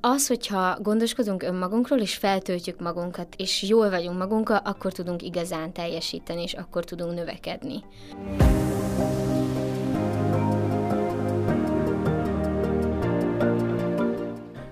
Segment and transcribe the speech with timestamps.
[0.00, 6.42] Az, hogyha gondoskodunk önmagunkról, és feltöltjük magunkat, és jól vagyunk magunkkal, akkor tudunk igazán teljesíteni,
[6.42, 7.82] és akkor tudunk növekedni.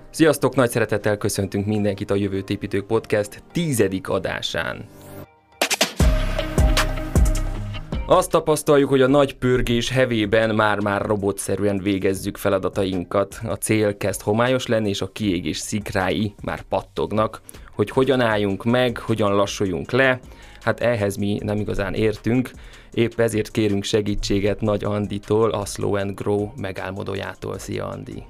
[0.09, 4.85] Sziasztok, nagy szeretettel köszöntünk mindenkit a Jövőt Építők Podcast tizedik adásán.
[8.09, 13.39] Azt tapasztaljuk, hogy a nagy pörgés hevében már-már robotszerűen végezzük feladatainkat.
[13.43, 17.41] A cél kezd homályos lenni, és a kiégés szikrái már pattognak.
[17.75, 20.19] Hogy hogyan álljunk meg, hogyan lassuljunk le,
[20.61, 22.51] hát ehhez mi nem igazán értünk,
[22.91, 27.57] épp ezért kérünk segítséget Nagy Anditól, a Slow and Grow megálmodójától.
[27.57, 28.23] Szia Andi!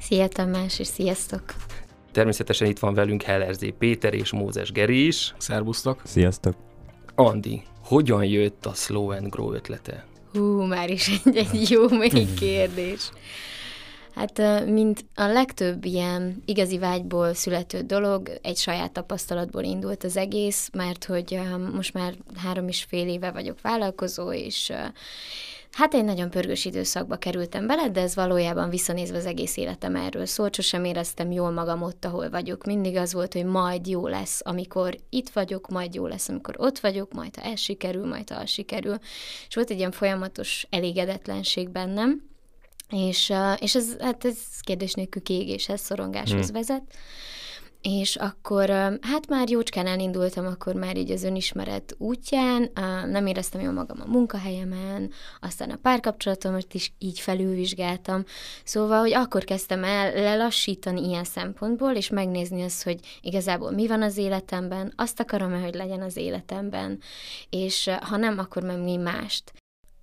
[0.00, 1.42] Szia Tamás, és sziasztok!
[2.12, 5.34] Természetesen itt van velünk Hellerzé Péter és Mózes Geri is.
[5.38, 6.00] Szerbusztok!
[6.04, 6.54] Sziasztok!
[7.14, 10.04] Andi, hogyan jött a Slow and Grow ötlete?
[10.32, 13.10] Hú, már is egy, egy jó mély kérdés.
[14.14, 20.68] Hát, mint a legtöbb ilyen igazi vágyból születő dolog, egy saját tapasztalatból indult az egész,
[20.72, 21.40] mert hogy
[21.72, 24.72] most már három és fél éve vagyok vállalkozó, és
[25.74, 30.26] Hát egy nagyon pörgős időszakba kerültem bele, de ez valójában visszanézve az egész életem erről
[30.26, 30.54] szólt.
[30.54, 32.64] Sosem éreztem jól magam ott, ahol vagyok.
[32.64, 36.78] Mindig az volt, hogy majd jó lesz, amikor itt vagyok, majd jó lesz, amikor ott
[36.78, 38.98] vagyok, majd ha ez sikerül, majd ha az sikerül.
[39.48, 42.22] És volt egy ilyen folyamatos elégedetlenség bennem,
[42.90, 46.54] és, és ez, hát ez kérdés nélkül kiégéshez, szorongáshoz hmm.
[46.54, 46.82] vezet
[47.88, 48.68] és akkor
[49.00, 52.70] hát már jócskán elindultam, akkor már így az önismeret útján,
[53.06, 55.10] nem éreztem jól magam a munkahelyemen,
[55.40, 58.24] aztán a párkapcsolatomat is így felülvizsgáltam,
[58.64, 64.02] szóval, hogy akkor kezdtem el lelassítani ilyen szempontból, és megnézni azt, hogy igazából mi van
[64.02, 67.00] az életemben, azt akarom-e, hogy legyen az életemben,
[67.50, 69.52] és ha nem, akkor meg mi mást.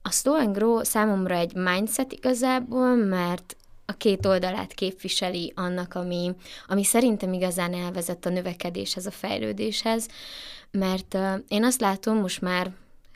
[0.02, 6.32] A Slow and Grow számomra egy mindset igazából, mert a két oldalát képviseli annak, ami,
[6.68, 10.08] ami szerintem igazán elvezet a növekedéshez, a fejlődéshez,
[10.72, 11.18] mert
[11.48, 12.72] én azt látom most már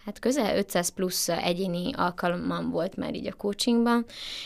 [0.06, 4.06] hát közel 500 plusz egyéni alkalommal volt már így a coachingban,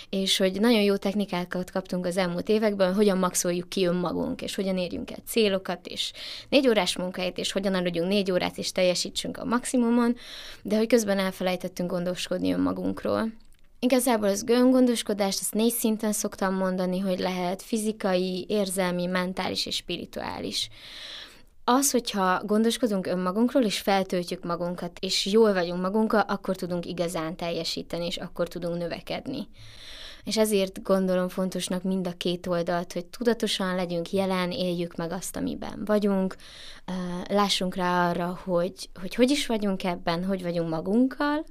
[0.09, 4.77] és hogy nagyon jó technikákat kaptunk az elmúlt években, hogyan maxoljuk ki önmagunk, és hogyan
[4.77, 6.11] érjünk el célokat, és
[6.49, 10.15] négy órás munkáit, és hogyan aludjunk négy órát, és teljesítsünk a maximumon,
[10.61, 13.31] de hogy közben elfelejtettünk gondoskodni önmagunkról.
[13.79, 20.69] Igazából az öngondoskodást azt négy szinten szoktam mondani, hogy lehet fizikai, érzelmi, mentális és spirituális.
[21.63, 28.05] Az, hogyha gondoskodunk önmagunkról, és feltöltjük magunkat, és jól vagyunk magunkkal, akkor tudunk igazán teljesíteni,
[28.05, 29.47] és akkor tudunk növekedni.
[30.23, 35.35] És ezért gondolom fontosnak mind a két oldalt, hogy tudatosan legyünk jelen, éljük meg azt,
[35.35, 36.35] amiben vagyunk,
[37.27, 41.45] lássunk rá arra, hogy hogy, hogy is vagyunk ebben, hogy vagyunk magunkkal,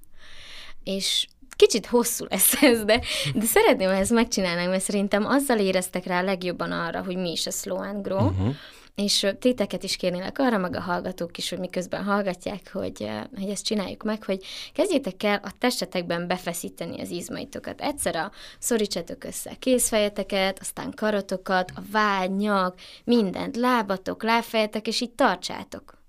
[0.85, 1.27] és
[1.59, 3.01] Kicsit hosszú lesz ez, de,
[3.35, 7.47] de szeretném, ha ezt megcsinálnánk, mert szerintem azzal éreztek rá legjobban arra, hogy mi is
[7.47, 8.55] a slow and grow, uh-huh.
[8.95, 13.65] És téteket is kérnélek arra, meg a hallgatók is, hogy miközben hallgatják, hogy, hogy ezt
[13.65, 17.81] csináljuk meg, hogy kezdjétek el a testetekben befeszíteni az izmaitokat.
[17.81, 25.01] Egyszer a szorítsatok össze a kézfejeteket, aztán karotokat, a vágy, nyak, mindent, lábatok, lábfejetek, és
[25.01, 26.03] így tartsátok.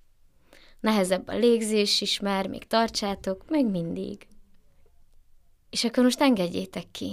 [0.80, 4.28] Nehezebb a légzés is már, még tartsátok, meg mindig.
[5.70, 7.12] És akkor most engedjétek ki.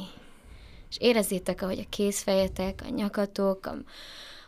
[0.90, 3.76] És érezzétek, ahogy a kézfejetek, a nyakatok, a,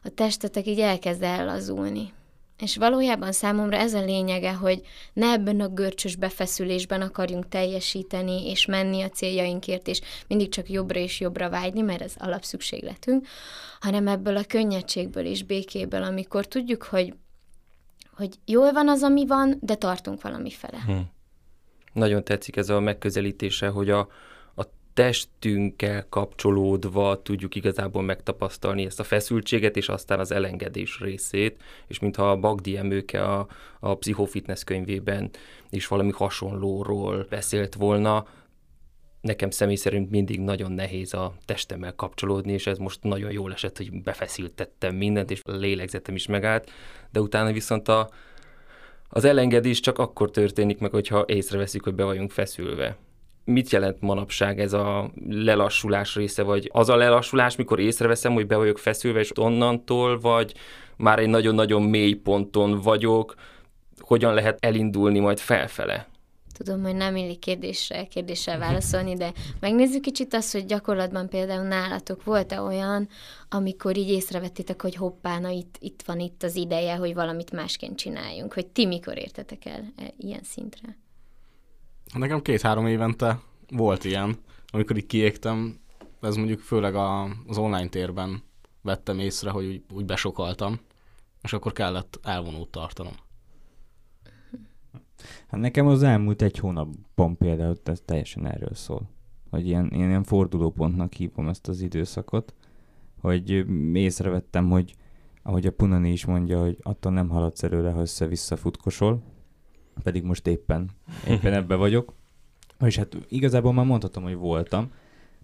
[0.03, 2.13] a testetek így elkezd ellazulni.
[2.59, 4.83] És valójában számomra ez a lényege, hogy
[5.13, 10.99] ne ebben a görcsös befeszülésben akarjunk teljesíteni, és menni a céljainkért, és mindig csak jobbra
[10.99, 13.27] és jobbra vágyni, mert ez alapszükségletünk,
[13.81, 17.15] hanem ebből a könnyedségből és békéből, amikor tudjuk, hogy,
[18.17, 20.83] hogy jól van az, ami van, de tartunk valami fele.
[20.87, 21.11] Hmm.
[21.99, 24.09] Nagyon tetszik ez a megközelítése, hogy a,
[24.55, 24.65] a
[24.95, 32.31] testünkkel kapcsolódva tudjuk igazából megtapasztalni ezt a feszültséget, és aztán az elengedés részét, és mintha
[32.31, 33.47] a Bagdi Emőke a,
[33.81, 35.31] a Pszichofitness könyvében
[35.71, 38.27] is valami hasonlóról beszélt volna,
[39.21, 43.77] nekem személy szerint mindig nagyon nehéz a testemmel kapcsolódni, és ez most nagyon jól esett,
[43.77, 46.71] hogy befeszültettem mindent, és a lélegzetem is megállt,
[47.13, 48.11] de utána viszont a,
[49.09, 52.97] az elengedés csak akkor történik meg, hogyha észreveszik, hogy be vagyunk feszülve.
[53.45, 58.57] Mit jelent manapság ez a lelassulás része, vagy az a lelassulás, mikor észreveszem, hogy be
[58.57, 60.55] vagyok feszülve, és onnantól, vagy
[60.97, 63.35] már egy nagyon-nagyon mély ponton vagyok,
[63.99, 66.09] hogyan lehet elindulni majd felfele?
[66.59, 72.25] Tudom, hogy nem illik kérdésre, kérdéssel válaszolni, de megnézzük kicsit azt, hogy gyakorlatban például nálatok
[72.25, 73.09] volt-e olyan,
[73.49, 77.99] amikor így észrevettétek, hogy hoppá, na itt, itt van itt az ideje, hogy valamit másként
[77.99, 80.97] csináljunk, hogy ti mikor értetek el e, ilyen szintre?
[82.15, 83.41] Nekem két-három évente
[83.71, 84.39] volt ilyen,
[84.71, 85.81] amikor így kiégtem,
[86.21, 88.43] ez mondjuk főleg a, az online térben
[88.83, 90.81] vettem észre, hogy úgy, úgy besokaltam,
[91.43, 93.15] és akkor kellett elvonót tartanom.
[95.49, 99.09] Hát nekem az elmúlt egy hónapban például ez teljesen erről szól.
[99.51, 102.55] Hogy ilyen, ilyen, ilyen fordulópontnak hívom ezt az időszakot,
[103.21, 104.95] hogy észrevettem, hogy
[105.43, 109.23] ahogy a Punani is mondja, hogy attól nem haladsz előre, ha össze-vissza futkosol,
[110.03, 110.91] pedig most éppen,
[111.29, 112.13] éppen ebbe vagyok.
[112.81, 114.91] És hát igazából már mondhatom, hogy voltam,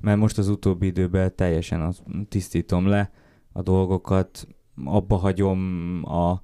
[0.00, 3.10] mert most az utóbbi időben teljesen az, tisztítom le
[3.52, 4.48] a dolgokat,
[4.84, 6.40] abba hagyom a,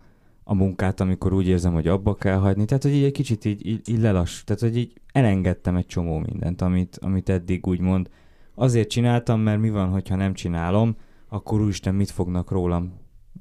[0.50, 2.64] a munkát, amikor úgy érzem, hogy abba kell hagyni.
[2.64, 6.18] Tehát, hogy így egy kicsit így, így, így lelass, tehát, hogy így elengedtem egy csomó
[6.18, 8.10] mindent, amit, amit eddig úgymond
[8.54, 10.96] azért csináltam, mert mi van, hogyha nem csinálom,
[11.28, 12.92] akkor úristen mit fognak rólam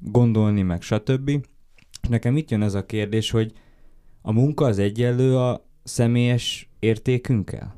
[0.01, 1.29] gondolni, meg stb.
[2.01, 3.51] És nekem itt jön ez a kérdés, hogy
[4.21, 7.75] a munka az egyenlő a személyes értékünkkel?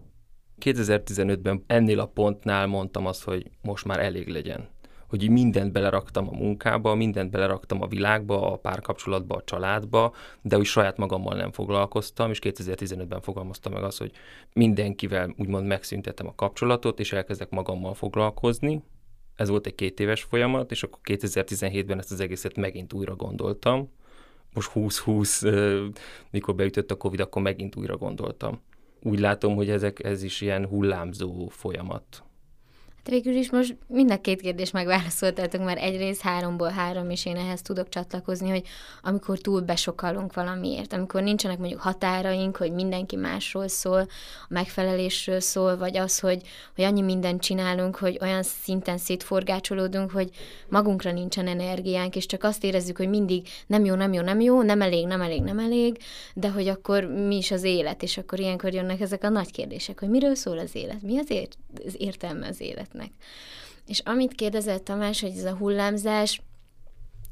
[0.60, 4.70] 2015-ben ennél a pontnál mondtam azt, hogy most már elég legyen.
[5.12, 10.66] Hogy mindent beleraktam a munkába, mindent beleraktam a világba, a párkapcsolatba, a családba, de úgy
[10.66, 14.12] saját magammal nem foglalkoztam, és 2015-ben fogalmaztam meg azt, hogy
[14.54, 18.84] mindenkivel úgymond megszüntetem a kapcsolatot, és elkezdek magammal foglalkozni,
[19.36, 23.90] ez volt egy két éves folyamat, és akkor 2017-ben ezt az egészet megint újra gondoltam.
[24.54, 25.42] Most 2020,
[26.30, 28.62] mikor beütött a Covid, akkor megint újra gondoltam.
[29.02, 32.24] Úgy látom, hogy ezek, ez is ilyen hullámzó folyamat.
[33.04, 37.36] Hát végül is most mind a két kérdést megválaszoltátok, mert egyrészt háromból három, és én
[37.36, 38.64] ehhez tudok csatlakozni, hogy
[39.02, 44.08] amikor túl besokalunk valamiért, amikor nincsenek mondjuk határaink, hogy mindenki másról szól, a
[44.50, 46.42] megfelelésről szól, vagy az, hogy,
[46.76, 50.30] hogy annyi mindent csinálunk, hogy olyan szinten szétforgácsolódunk, hogy
[50.70, 54.62] magunkra nincsen energiánk, és csak azt érezzük, hogy mindig nem jó, nem jó, nem jó,
[54.62, 55.98] nem elég, nem elég, nem elég,
[56.34, 60.00] de hogy akkor mi is az élet, és akkor ilyenkor jönnek ezek a nagy kérdések,
[60.00, 63.12] hogy miről szól az élet, mi az, ért, az értelme az élet életnek.
[63.88, 66.42] És amit kérdezett Tamás, hogy ez a hullámzás,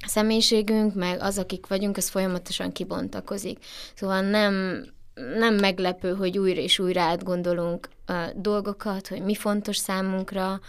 [0.05, 3.65] a személyiségünk, meg az, akik vagyunk, az folyamatosan kibontakozik.
[3.95, 4.85] Szóval nem,
[5.37, 10.59] nem meglepő, hogy újra és újra átgondolunk a dolgokat, hogy mi fontos számunkra,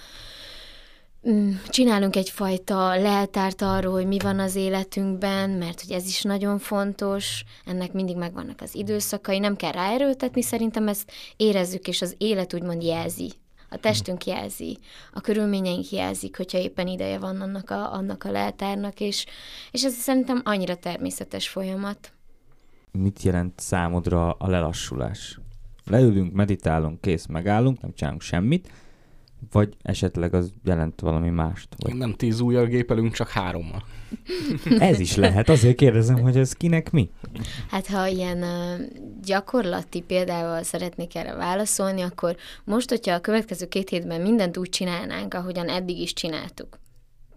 [1.28, 6.58] mm, csinálunk egyfajta leltárt arról, hogy mi van az életünkben, mert hogy ez is nagyon
[6.58, 12.54] fontos, ennek mindig megvannak az időszakai, nem kell ráerőltetni, szerintem ezt érezzük, és az élet
[12.54, 13.32] úgymond jelzi
[13.70, 14.78] a testünk jelzi,
[15.12, 19.26] a körülményeink jelzik, hogyha éppen ideje van annak a, annak a leltárnak, és,
[19.70, 22.12] és ez szerintem annyira természetes folyamat.
[22.92, 25.40] Mit jelent számodra a lelassulás?
[25.84, 28.72] Leülünk, meditálunk, kész, megállunk, nem csinálunk semmit,
[29.52, 31.68] vagy esetleg az jelent valami mást?
[31.76, 31.94] Vagy...
[31.94, 33.84] Nem tíz újjal gépelünk, csak hárommal.
[34.78, 37.10] Ez is lehet, azért kérdezem, hogy ez kinek mi?
[37.70, 38.44] Hát ha ilyen
[39.24, 45.34] gyakorlati példával szeretnék erre válaszolni, akkor most, hogyha a következő két hétben mindent úgy csinálnánk,
[45.34, 46.78] ahogyan eddig is csináltuk,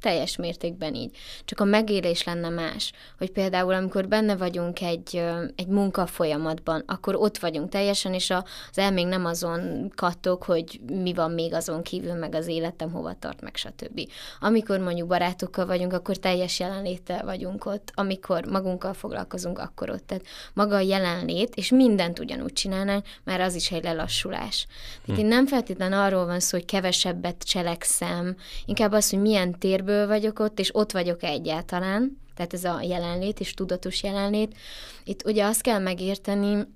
[0.04, 1.18] teljes mértékben így.
[1.46, 5.24] Csak a megélés lenne más, hogy például amikor benne vagyunk egy,
[5.56, 11.14] egy munka folyamatban, akkor ott vagyunk teljesen, és az elménk nem azon kattog, hogy mi
[11.14, 14.10] van még azon kívül, meg az életem hova tart, meg stb.
[14.40, 20.08] Amikor mondjuk barátokkal vagyunk, akkor teljes jelenléttel vagyunk ott, amikor magunkkal foglalkozunk, akkor ott.
[20.08, 24.68] Tehát maga a jelenlét, és mindent ugyanúgy csinálnánk, már az is egy lelassulás.
[25.06, 25.26] Tehát hm.
[25.26, 28.36] én nem feltétlenül arról van szó, hogy kevesebbet cselekszem,
[28.66, 32.82] inkább az, hogy milyen térből miből vagyok ott, és ott vagyok egyáltalán, tehát ez a
[32.82, 34.58] jelenlét és tudatos jelenlét.
[35.04, 36.68] Itt ugye azt kell megérteni,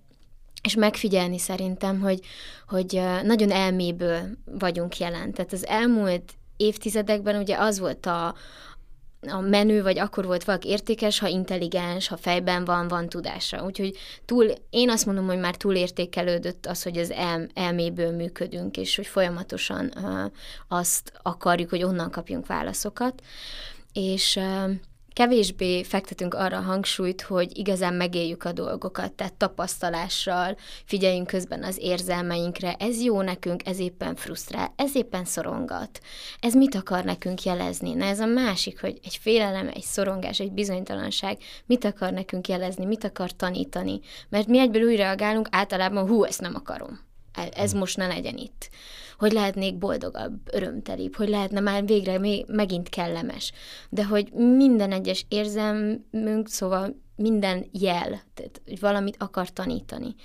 [0.63, 2.19] és megfigyelni szerintem, hogy,
[2.67, 5.33] hogy nagyon elméből vagyunk jelen.
[5.33, 8.35] Tehát az elmúlt évtizedekben ugye az volt a,
[9.21, 13.63] a menő, vagy akkor volt valaki értékes, ha intelligens, ha fejben van, van tudása.
[13.63, 18.95] Úgyhogy túl, én azt mondom, hogy már túlértékelődött az, hogy az el, elméből működünk, és
[18.95, 20.31] hogy folyamatosan uh,
[20.67, 23.21] azt akarjuk, hogy onnan kapjunk válaszokat.
[23.93, 24.71] És uh,
[25.17, 31.77] kevésbé fektetünk arra a hangsúlyt, hogy igazán megéljük a dolgokat, tehát tapasztalással, figyeljünk közben az
[31.81, 35.99] érzelmeinkre, ez jó nekünk, ez éppen frusztrál, ez éppen szorongat,
[36.39, 37.93] ez mit akar nekünk jelezni?
[37.93, 41.37] Na ez a másik, hogy egy félelem, egy szorongás, egy bizonytalanság.
[41.65, 46.41] Mit akar nekünk jelezni, mit akar tanítani, mert mi egyből úgy reagálunk, általában hú, ezt
[46.41, 46.99] nem akarom,
[47.53, 48.69] ez most ne legyen itt
[49.17, 53.51] hogy lehetnék boldogabb, örömtelibb, hogy lehetne már végre még, megint kellemes.
[53.89, 60.15] De hogy minden egyes érzelmünk, szóval minden jel, tehát hogy valamit akar tanítani.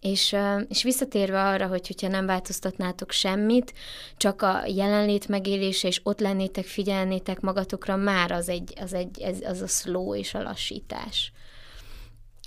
[0.00, 0.36] És,
[0.68, 3.72] és visszatérve arra, hogy hogyha nem változtatnátok semmit,
[4.16, 9.40] csak a jelenlét megélése, és ott lennétek, figyelnétek magatokra, már az egy, az, egy, ez,
[9.40, 11.32] az a slow és a lassítás.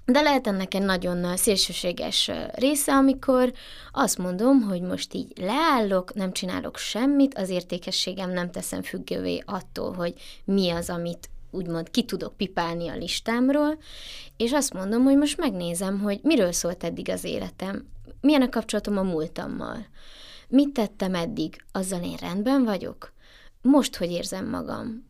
[0.06, 3.54] De lehet ennek egy nagyon szélsőséges része, amikor
[3.92, 9.94] azt mondom, hogy most így leállok, nem csinálok semmit, az értékességem nem teszem függővé attól,
[9.94, 13.78] hogy mi az, amit úgymond ki tudok pipálni a listámról,
[14.38, 17.88] és azt mondom, hogy most megnézem, hogy miről szólt eddig az életem,
[18.22, 19.88] milyen a kapcsolatom a múltammal,
[20.48, 23.14] mit tettem eddig, azzal én rendben vagyok,
[23.62, 25.06] most hogy érzem magam,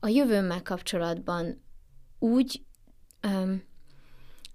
[0.00, 1.62] a jövőmmel kapcsolatban
[2.18, 2.62] úgy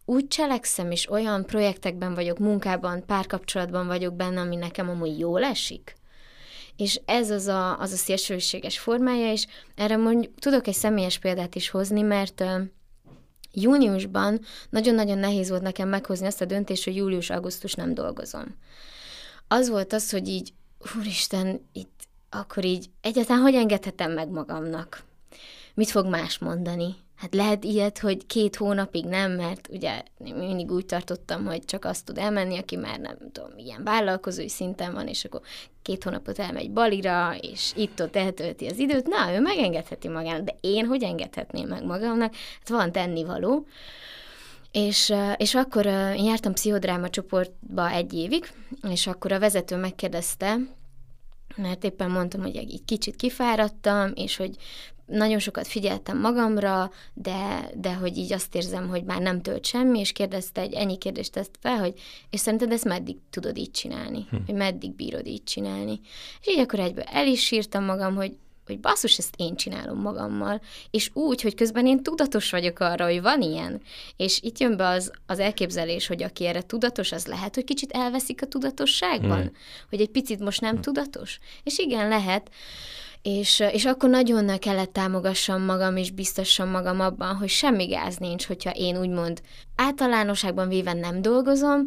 [0.09, 5.95] úgy cselekszem, és olyan projektekben vagyok, munkában, párkapcsolatban vagyok benne, ami nekem amúgy jól esik.
[6.75, 11.55] És ez az a, az a szélsőséges formája, és erre mondjuk tudok egy személyes példát
[11.55, 12.43] is hozni, mert
[13.51, 18.57] júniusban nagyon-nagyon nehéz volt nekem meghozni azt a döntést, hogy július-augusztus nem dolgozom.
[19.47, 20.53] Az volt az, hogy így,
[20.97, 25.03] úristen, itt akkor így egyáltalán hogy engedhetem meg magamnak?
[25.73, 26.95] Mit fog más mondani?
[27.17, 32.05] Hát lehet ilyet, hogy két hónapig nem, mert ugye mindig úgy tartottam, hogy csak azt
[32.05, 35.41] tud elmenni, aki már nem tudom, ilyen vállalkozói szinten van, és akkor
[35.81, 40.85] két hónapot elmegy Balira, és itt-ott eltölti az időt, na, ő megengedheti magának, de én
[40.85, 42.33] hogy engedhetném meg magamnak?
[42.57, 43.65] Hát van tennivaló.
[44.71, 48.51] És, és akkor én jártam pszichodráma csoportba egy évig,
[48.89, 50.57] és akkor a vezető megkérdezte,
[51.55, 54.55] mert éppen mondtam, hogy egy kicsit kifáradtam, és hogy
[55.07, 59.99] nagyon sokat figyeltem magamra, de, de hogy így azt érzem, hogy már nem tölt semmi,
[59.99, 61.93] és kérdezte egy ennyi kérdést tesz fel, hogy
[62.29, 64.25] és szerinted ezt meddig tudod így csinálni?
[64.29, 64.35] Hm.
[64.45, 65.99] Hogy meddig bírod így csinálni?
[66.41, 68.37] És így akkor egyből el is sírtam magam, hogy
[68.67, 70.61] hogy basszus, ezt én csinálom magammal,
[70.91, 73.81] és úgy, hogy közben én tudatos vagyok arra, hogy van ilyen.
[74.17, 77.91] És itt jön be az, az elképzelés, hogy aki erre tudatos, az lehet, hogy kicsit
[77.91, 79.51] elveszik a tudatosságban, hmm.
[79.89, 80.81] hogy egy picit most nem hmm.
[80.81, 81.39] tudatos.
[81.63, 82.51] És igen, lehet,
[83.27, 88.45] és, és akkor nagyon kellett támogassam magam, és biztossam magam abban, hogy semmi gáz nincs,
[88.45, 89.41] hogyha én úgymond
[89.75, 91.85] általánosságban véve nem dolgozom,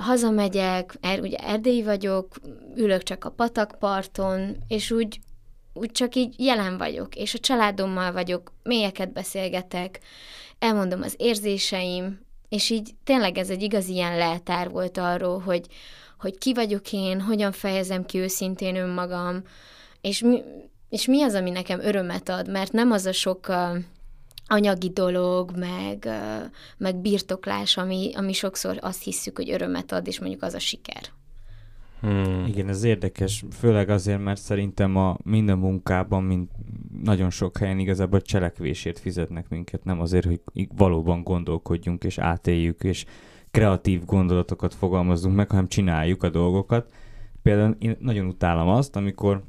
[0.00, 2.34] hazamegyek, er, ugye erdélyi vagyok,
[2.76, 5.20] ülök csak a patakparton, és úgy,
[5.72, 10.00] úgy csak így jelen vagyok, és a családommal vagyok, mélyeket beszélgetek,
[10.58, 15.66] elmondom az érzéseim, és így tényleg ez egy igazi ilyen leltár volt arról, hogy,
[16.18, 19.42] hogy ki vagyok én, hogyan fejezem ki őszintén önmagam,
[20.00, 20.42] és mi,
[20.88, 23.76] és mi az, ami nekem örömet ad, mert nem az a sok uh,
[24.46, 30.20] anyagi dolog, meg, uh, meg birtoklás, ami, ami sokszor azt hiszük, hogy örömet ad, és
[30.20, 31.02] mondjuk az a siker.
[32.00, 32.46] Hmm.
[32.46, 36.50] Igen, ez érdekes, főleg azért, mert szerintem a minden munkában, mint
[37.02, 40.40] nagyon sok helyen igazából cselekvésért fizetnek minket, nem azért, hogy
[40.76, 43.04] valóban gondolkodjunk és átéljük, és
[43.50, 46.92] kreatív gondolatokat fogalmazzunk meg, hanem csináljuk a dolgokat.
[47.42, 49.42] Például én nagyon utálom azt, amikor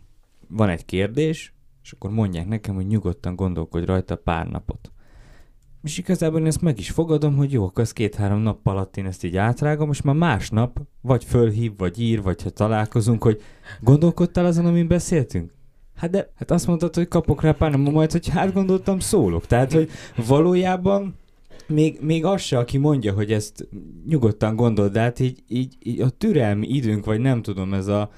[0.51, 1.53] van egy kérdés,
[1.83, 4.91] és akkor mondják nekem, hogy nyugodtan gondolkodj rajta pár napot.
[5.83, 9.23] És igazából én ezt meg is fogadom, hogy jó, akkor két-három nap alatt én ezt
[9.23, 13.41] így átrágom, és már másnap vagy fölhív, vagy ír, vagy ha találkozunk, hogy
[13.79, 15.53] gondolkodtál azon, amin beszéltünk?
[15.95, 19.45] Hát de hát azt mondtad, hogy kapok rá pár nap, majd, hogy hát gondoltam, szólok.
[19.45, 19.89] Tehát, hogy
[20.27, 21.15] valójában
[21.67, 23.67] még, még az se, aki mondja, hogy ezt
[24.07, 28.11] nyugodtan gondold át, így, így, így a türelmi időnk, vagy nem tudom, ez a,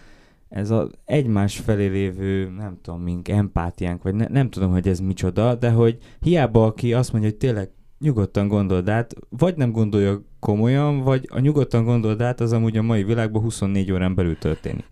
[0.54, 5.00] ez az egymás felé lévő, nem tudom, mink, empátiánk, vagy ne, nem tudom, hogy ez
[5.00, 7.70] micsoda, de hogy hiába aki azt mondja, hogy tényleg
[8.00, 12.82] nyugodtan gondold át, vagy nem gondolja komolyan, vagy a nyugodtan gondold át, az amúgy a
[12.82, 14.86] mai világban 24 órán belül történik.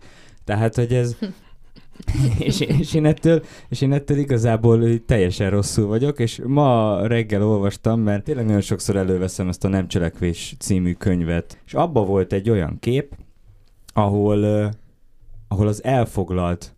[0.44, 1.16] Tehát, hogy ez...
[2.38, 8.00] és, és, én ettől, és én ettől igazából teljesen rosszul vagyok, és ma reggel olvastam,
[8.00, 12.50] mert tényleg nagyon sokszor előveszem ezt a Nem Cselekvés című könyvet, és abba volt egy
[12.50, 13.14] olyan kép,
[13.92, 14.70] ahol
[15.52, 16.76] ahol az elfoglalt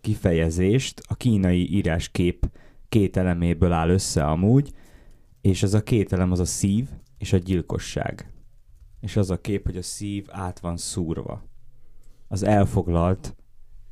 [0.00, 2.50] kifejezést a kínai íráskép
[2.88, 4.72] két eleméből áll össze amúgy,
[5.40, 6.88] és ez a két elem az a szív
[7.18, 8.32] és a gyilkosság.
[9.00, 11.42] És az a kép, hogy a szív át van szúrva.
[12.28, 13.36] Az elfoglalt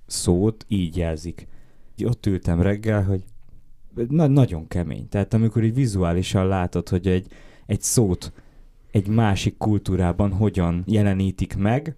[0.07, 1.47] szót így jelzik.
[2.05, 3.25] Ott ültem reggel, hogy
[4.09, 5.09] na- nagyon kemény.
[5.09, 7.27] Tehát amikor így vizuálisan látod, hogy egy,
[7.67, 8.33] egy szót
[8.91, 11.97] egy másik kultúrában hogyan jelenítik meg,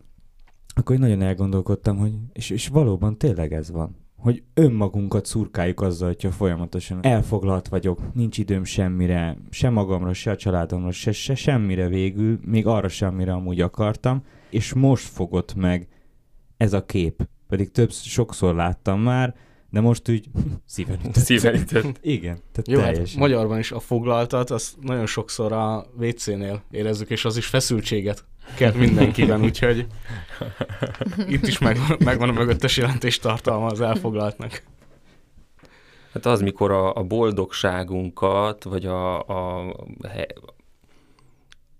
[0.74, 3.96] akkor nagyon elgondolkodtam, hogy és, és valóban tényleg ez van.
[4.16, 10.36] Hogy önmagunkat szurkáljuk azzal, hogyha folyamatosan elfoglalt vagyok, nincs időm semmire, se magamra, se a
[10.36, 15.88] családomra, se, se semmire végül, még arra semmire amúgy akartam, és most fogott meg
[16.56, 17.28] ez a kép.
[17.48, 19.34] Pedig több, sokszor láttam már,
[19.70, 20.28] de most úgy
[20.64, 21.14] szíven ütött.
[21.14, 21.98] Szíven ütött.
[22.00, 23.20] Igen, tehát Jó, hát teljesen.
[23.20, 28.24] hát magyarban is a foglaltat, azt nagyon sokszor a WC-nél érezzük, és az is feszültséget
[28.54, 29.86] kert mindenkiben, úgyhogy
[31.28, 34.62] itt is meg, megvan a mögöttes jelentés tartalma az elfoglaltnak.
[36.12, 39.74] Hát az, mikor a, a boldogságunkat, vagy a, a,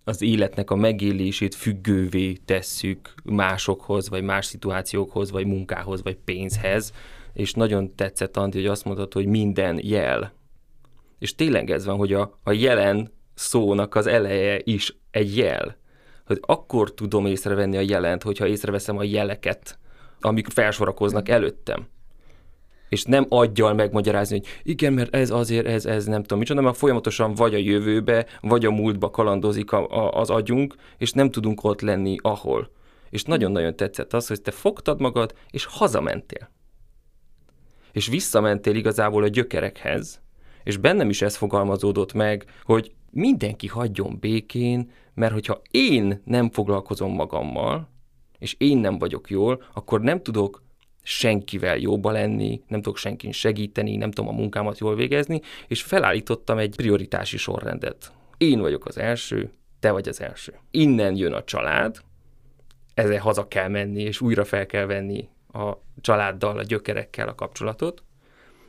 [0.05, 6.93] az életnek a megélését függővé tesszük másokhoz, vagy más szituációkhoz, vagy munkához, vagy pénzhez,
[7.33, 10.33] és nagyon tetszett, Andi, hogy azt mondtad, hogy minden jel.
[11.19, 15.77] És tényleg ez van, hogy a, a jelen szónak az eleje is egy jel.
[16.33, 19.79] Hogy akkor tudom észrevenni a jelent, hogyha észreveszem a jeleket,
[20.21, 21.87] amik felsorakoznak előttem
[22.93, 26.77] és nem adjal megmagyarázni, hogy igen, mert ez azért, ez, ez nem tudom micsoda, mert
[26.77, 31.65] folyamatosan vagy a jövőbe, vagy a múltba kalandozik a, a, az agyunk, és nem tudunk
[31.65, 32.71] ott lenni, ahol.
[33.11, 36.51] És nagyon-nagyon tetszett az, hogy te fogtad magad, és hazamentél.
[37.93, 40.21] És visszamentél igazából a gyökerekhez,
[40.65, 47.15] és bennem is ez fogalmazódott meg, hogy mindenki hagyjon békén, mert hogyha én nem foglalkozom
[47.15, 47.89] magammal,
[48.39, 50.63] és én nem vagyok jól, akkor nem tudok
[51.03, 56.59] senkivel jóba lenni, nem tudok senkin segíteni, nem tudom a munkámat jól végezni, és felállítottam
[56.59, 58.13] egy prioritási sorrendet.
[58.37, 59.51] Én vagyok az első,
[59.81, 60.55] te vagy az első.
[60.71, 61.97] Innen jön a család,
[62.95, 68.03] ezzel haza kell menni, és újra fel kell venni a családdal, a gyökerekkel a kapcsolatot.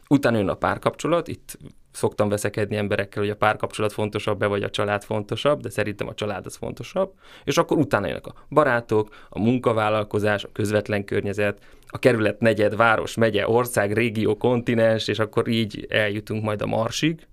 [0.09, 1.57] Utána jön a párkapcsolat, itt
[1.91, 6.45] szoktam veszekedni emberekkel, hogy a párkapcsolat fontosabb-e, vagy a család fontosabb, de szerintem a család
[6.45, 7.13] az fontosabb.
[7.43, 13.15] És akkor utána jönnek a barátok, a munkavállalkozás, a közvetlen környezet, a kerület, negyed, város,
[13.15, 17.27] megye, ország, régió, kontinens, és akkor így eljutunk majd a marsig.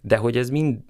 [0.00, 0.80] De hogy ez mind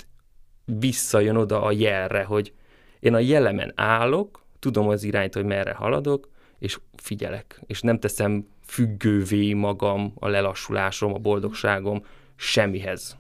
[0.65, 2.53] visszajön oda a jelre, hogy
[3.01, 6.29] én a jelemen állok, tudom az irányt, hogy merre haladok,
[6.59, 12.05] és figyelek, és nem teszem függővé magam, a lelassulásom, a boldogságom
[12.37, 13.17] semmihez.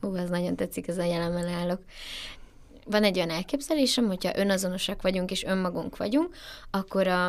[0.00, 1.80] Ú, ez nagyon tetszik, ez a jelenben állok.
[2.84, 6.34] Van egy olyan elképzelésem, hogyha önazonosak vagyunk és önmagunk vagyunk,
[6.70, 7.26] akkor a,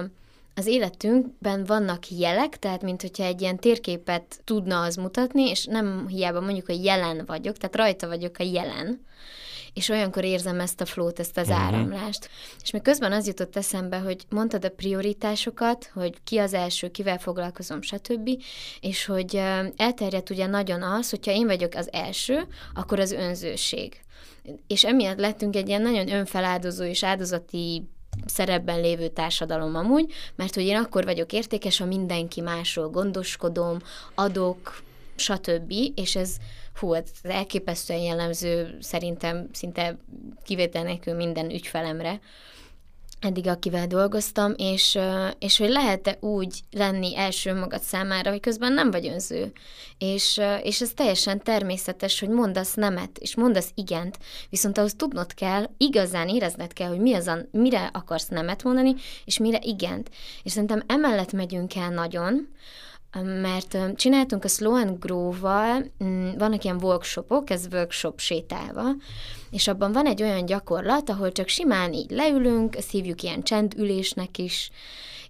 [0.55, 6.07] az életünkben vannak jelek, tehát mint hogyha egy ilyen térképet tudna az mutatni, és nem
[6.07, 9.05] hiába mondjuk, hogy jelen vagyok, tehát rajta vagyok a jelen,
[9.73, 11.63] és olyankor érzem ezt a flót, ezt az uh-huh.
[11.63, 12.29] áramlást.
[12.61, 17.17] És még közben az jutott eszembe, hogy mondtad a prioritásokat, hogy ki az első, kivel
[17.17, 18.29] foglalkozom, stb.,
[18.79, 19.41] és hogy
[19.77, 24.01] elterjedt ugye nagyon az, hogyha én vagyok az első, akkor az önzőség.
[24.67, 27.87] És emiatt lettünk egy ilyen nagyon önfeláldozó és áldozati
[28.25, 33.79] szerepben lévő társadalom amúgy, mert hogy én akkor vagyok értékes, ha mindenki másról gondoskodom,
[34.15, 34.81] adok,
[35.15, 35.73] stb.
[35.95, 36.35] És ez
[36.79, 39.97] hú, ez elképesztően jellemző szerintem szinte
[40.43, 42.19] kivétel nélkül minden ügyfelemre,
[43.23, 44.99] eddig akivel dolgoztam, és,
[45.39, 49.51] és hogy lehet-e úgy lenni első magad számára, hogy közben nem vagy önző.
[49.97, 54.17] És, és ez teljesen természetes, hogy mondasz nemet, és mondasz igent,
[54.49, 58.95] viszont ahhoz tudnod kell, igazán érezned kell, hogy mi az a, mire akarsz nemet mondani,
[59.25, 60.09] és mire igent.
[60.43, 62.47] És szerintem emellett megyünk el nagyon,
[63.21, 68.83] mert csináltunk a Slow and Grow-val, mm, vannak ilyen workshopok, ez workshop sétálva,
[69.51, 74.37] és abban van egy olyan gyakorlat, ahol csak simán így leülünk, ezt hívjuk ilyen csendülésnek
[74.37, 74.69] is,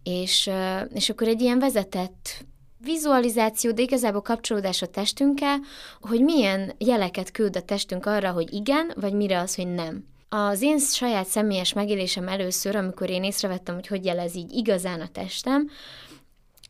[0.04, 0.50] és,
[0.94, 2.46] és akkor egy ilyen vezetett
[2.84, 5.60] vizualizáció, de igazából kapcsolódás a testünkkel,
[6.02, 10.06] hogy milyen jeleket küld a testünk arra, hogy igen, vagy mire az, hogy nem.
[10.30, 15.08] Az én saját személyes megélésem először, amikor én észrevettem, hogy hogy jelez így igazán a
[15.08, 15.70] testem,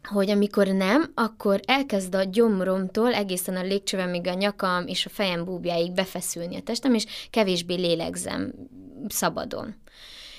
[0.03, 5.45] hogy amikor nem, akkor elkezd a gyomromtól egészen a légcsövemig a nyakam és a fejem
[5.45, 8.53] búbjáig befeszülni a testem, és kevésbé lélegzem
[9.07, 9.75] szabadon.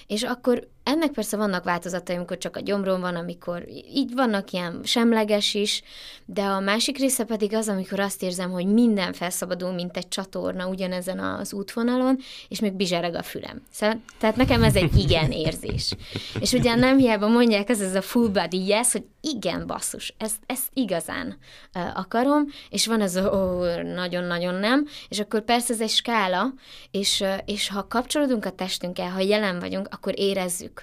[0.07, 4.81] És akkor ennek persze vannak változatai, amikor csak a gyomrom van, amikor így vannak ilyen
[4.85, 5.83] semleges is,
[6.25, 10.69] de a másik része pedig az, amikor azt érzem, hogy minden felszabadul, mint egy csatorna
[10.69, 12.19] ugyanezen az útvonalon,
[12.49, 13.63] és még bizsereg a fülem.
[13.71, 15.93] Szóval, tehát nekem ez egy igen érzés.
[16.41, 20.37] És ugye nem hiába mondják, ez, ez a full body yes, hogy igen, basszus, ezt,
[20.47, 21.37] ezt igazán
[21.95, 26.55] akarom, és van ez a nagyon-nagyon nem, és akkor persze ez egy skála,
[26.91, 30.74] és, és ha kapcsolódunk a testünkkel, ha jelen vagyunk, akkor érezzük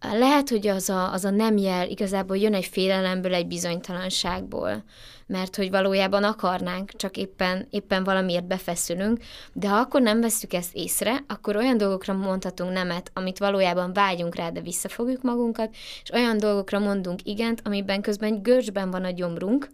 [0.00, 4.84] lehet, hogy az a, az a nem jel igazából jön egy félelemből, egy bizonytalanságból,
[5.26, 9.20] mert hogy valójában akarnánk, csak éppen, éppen valamiért befeszülünk,
[9.52, 14.34] de ha akkor nem veszük ezt észre, akkor olyan dolgokra mondhatunk nemet, amit valójában vágyunk
[14.34, 19.68] rá, de visszafogjuk magunkat, és olyan dolgokra mondunk igent, amiben közben görcsben van a gyomrunk,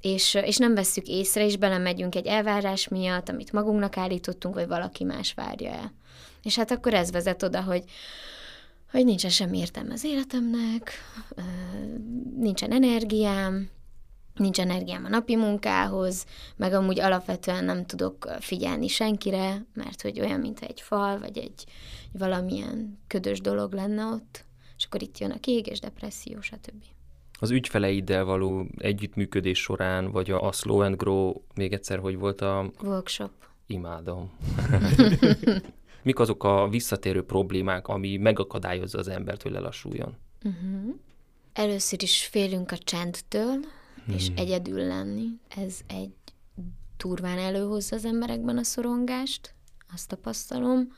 [0.00, 5.04] és, és nem vesszük észre, és belemegyünk egy elvárás miatt, amit magunknak állítottunk, vagy valaki
[5.04, 5.92] más várja el.
[6.42, 7.84] És hát akkor ez vezet oda, hogy
[8.90, 10.92] hogy nincsen semmi értelme az életemnek,
[12.36, 13.70] nincsen energiám,
[14.34, 16.26] nincs energiám a napi munkához,
[16.56, 21.64] meg amúgy alapvetően nem tudok figyelni senkire, mert hogy olyan, mint egy fal, vagy egy,
[22.12, 24.44] egy valamilyen ködös dolog lenne ott,
[24.76, 26.84] és akkor itt jön a kiégés, depresszió, stb.
[27.38, 32.40] Az ügyfeleiddel való együttműködés során, vagy a, a Slow and Grow, még egyszer, hogy volt
[32.40, 32.70] a...
[32.82, 33.30] Workshop.
[33.66, 34.30] Imádom.
[36.02, 40.16] mik azok a visszatérő problémák, ami megakadályozza az embert, hogy lelassuljon?
[40.44, 40.94] Uh-huh.
[41.52, 43.54] Először is félünk a csendtől,
[44.04, 44.14] hmm.
[44.14, 45.26] és egyedül lenni.
[45.56, 46.12] Ez egy
[46.96, 49.54] turván előhozza az emberekben a szorongást,
[49.94, 50.92] azt tapasztalom.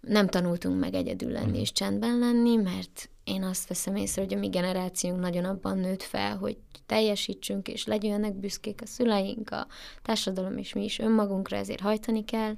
[0.00, 1.60] Nem tanultunk meg egyedül lenni hmm.
[1.60, 6.02] és csendben lenni, mert én azt veszem észre, hogy a mi generációnk nagyon abban nőtt
[6.02, 6.56] fel, hogy
[6.86, 9.66] teljesítsünk, és legyenek büszkék a szüleink, a
[10.02, 12.54] társadalom, és mi is önmagunkra, ezért hajtani kell.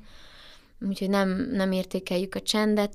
[0.80, 2.92] Úgyhogy nem, nem értékeljük a csendet,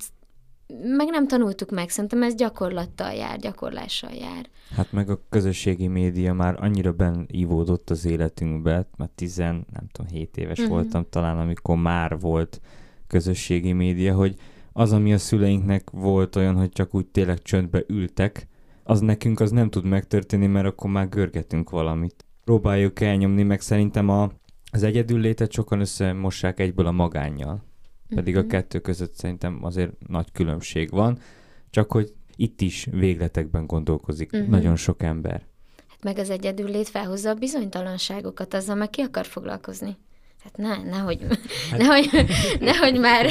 [0.97, 4.49] meg nem tanultuk meg, szerintem ez gyakorlattal jár, gyakorlással jár.
[4.75, 10.37] Hát meg a közösségi média már annyira benívódott az életünkbe, mert 10, nem tudom, 7
[10.37, 10.73] éves uh-huh.
[10.73, 12.61] voltam talán, amikor már volt
[13.07, 14.35] közösségi média, hogy
[14.73, 18.47] az, ami a szüleinknek volt olyan, hogy csak úgy tényleg csöndbe ültek,
[18.83, 22.25] az nekünk az nem tud megtörténni, mert akkor már görgetünk valamit.
[22.43, 24.31] Próbáljuk elnyomni, meg szerintem a,
[24.71, 27.63] az egyedül létet sokan összemossák egyből a magánnyal.
[28.15, 28.49] Pedig uh-huh.
[28.49, 31.19] a kettő között szerintem azért nagy különbség van,
[31.69, 34.49] csak hogy itt is végletekben gondolkozik uh-huh.
[34.49, 35.45] nagyon sok ember.
[35.87, 39.97] Hát meg az egyedül lét felhozza a bizonytalanságokat, azzal meg ki akar foglalkozni.
[40.43, 41.79] Hát ne, nehogy, hát...
[41.79, 42.09] nehogy,
[42.59, 43.25] nehogy már.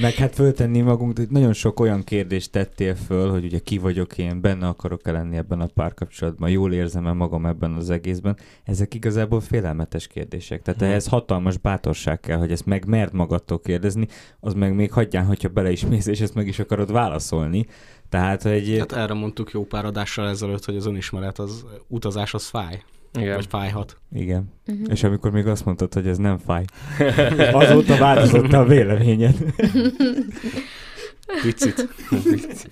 [0.00, 4.18] Meg hát föltenni magunk, hogy nagyon sok olyan kérdést tettél föl, hogy ugye ki vagyok
[4.18, 8.36] én, benne akarok-e lenni ebben a párkapcsolatban, jól érzem-e magam ebben az egészben.
[8.64, 10.62] Ezek igazából félelmetes kérdések.
[10.62, 10.88] Tehát hmm.
[10.88, 14.06] ehhez hatalmas bátorság kell, hogy ezt meg mert magadtól kérdezni,
[14.40, 17.66] az meg még hagyján, hogyha bele is mész, és ezt meg is akarod válaszolni.
[18.08, 18.64] Tehát, hogy...
[18.64, 22.82] Tehát erre mondtuk jó pár adással ezelőtt, hogy az önismeret, az utazás az fáj.
[23.18, 23.34] Igen.
[23.34, 23.96] Vagy fájhat.
[24.12, 24.52] Igen.
[24.66, 24.86] Uh-huh.
[24.90, 26.64] És amikor még azt mondtad, hogy ez nem fáj,
[27.52, 29.36] azóta változott a véleményed.
[31.42, 31.88] Picit.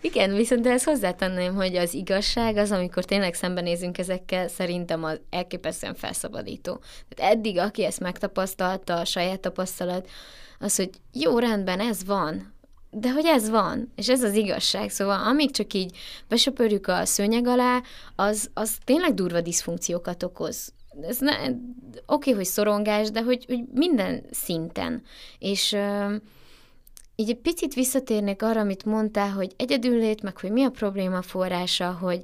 [0.00, 5.94] Igen, viszont ezt hozzátenném, hogy az igazság az, amikor tényleg szembenézünk ezekkel, szerintem az elképesztően
[5.94, 6.80] felszabadító.
[7.08, 10.08] Tehát eddig, aki ezt megtapasztalta, a saját tapasztalat,
[10.58, 12.52] az, hogy jó, rendben, ez van,
[12.90, 15.96] de hogy ez van, és ez az igazság, szóval amíg csak így
[16.28, 17.82] besöpörjük a szőnyeg alá,
[18.16, 20.72] az, az tényleg durva diszfunkciókat okoz.
[21.02, 21.36] Ez ne,
[22.06, 25.02] oké, hogy szorongás, de hogy, hogy minden szinten.
[25.38, 26.14] És uh,
[27.16, 31.92] így egy picit visszatérnék arra, amit mondtál, hogy egyedüllét, meg hogy mi a probléma forrása,
[31.92, 32.22] hogy,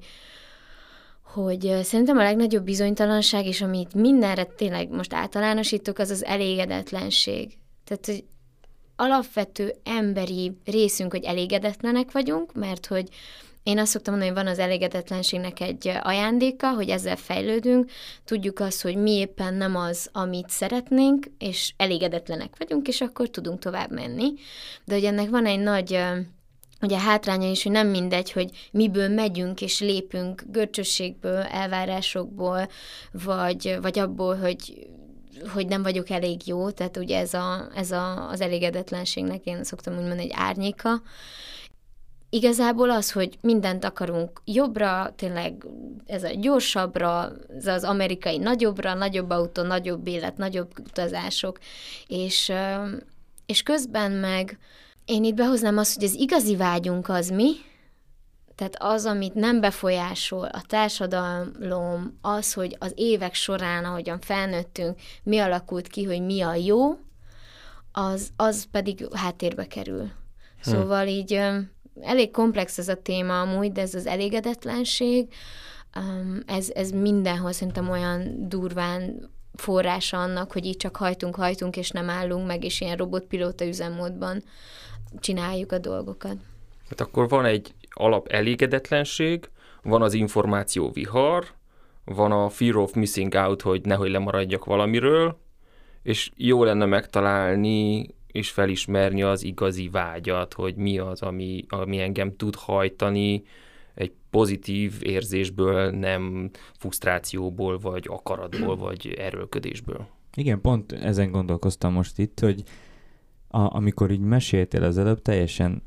[1.22, 7.58] hogy szerintem a legnagyobb bizonytalanság, és amit mindenre tényleg most általánosítok, az az elégedetlenség.
[7.84, 8.24] Tehát, hogy
[8.96, 13.08] alapvető emberi részünk, hogy elégedetlenek vagyunk, mert hogy
[13.62, 17.90] én azt szoktam mondani, hogy van az elégedetlenségnek egy ajándéka, hogy ezzel fejlődünk,
[18.24, 23.58] tudjuk azt, hogy mi éppen nem az, amit szeretnénk, és elégedetlenek vagyunk, és akkor tudunk
[23.58, 24.32] tovább menni.
[24.84, 25.98] De hogy ennek van egy nagy
[26.80, 32.68] ugye hátránya is, hogy nem mindegy, hogy miből megyünk és lépünk görcsösségből, elvárásokból,
[33.12, 34.88] vagy, vagy abból, hogy
[35.52, 39.92] hogy nem vagyok elég jó, tehát ugye ez, a, ez a, az elégedetlenségnek én szoktam
[39.92, 41.02] úgy mondani egy árnyéka.
[42.30, 45.66] Igazából az, hogy mindent akarunk jobbra, tényleg
[46.06, 51.58] ez a gyorsabbra, ez az amerikai nagyobbra, nagyobb autó, nagyobb élet, nagyobb utazások,
[52.06, 52.52] és,
[53.46, 54.58] és közben meg
[55.04, 57.52] én itt behoznám azt, hogy az igazi vágyunk az mi,
[58.56, 65.38] tehát az, amit nem befolyásol a társadalom, az, hogy az évek során, ahogyan felnőttünk, mi
[65.38, 66.98] alakult ki, hogy mi a jó,
[67.92, 70.02] az, az pedig háttérbe kerül.
[70.62, 70.70] Hm.
[70.70, 71.40] Szóval így
[72.00, 75.28] elég komplex ez a téma amúgy, de ez az elégedetlenség,
[76.46, 82.10] ez, ez mindenhol szerintem olyan durván forrása annak, hogy így csak hajtunk, hajtunk, és nem
[82.10, 84.42] állunk meg, és ilyen robotpilóta üzemmódban
[85.20, 86.36] csináljuk a dolgokat.
[86.88, 89.48] Hát akkor van egy alap elégedetlenség,
[89.82, 91.46] van az információ vihar,
[92.04, 95.38] van a fear of missing out, hogy nehogy lemaradjak valamiről,
[96.02, 102.36] és jó lenne megtalálni és felismerni az igazi vágyat, hogy mi az, ami, ami engem
[102.36, 103.42] tud hajtani
[103.94, 110.06] egy pozitív érzésből, nem frusztrációból, vagy akaratból, vagy erőlködésből.
[110.34, 112.62] Igen, pont ezen gondolkoztam most itt, hogy
[113.48, 115.82] a, amikor így meséltél az előbb, teljesen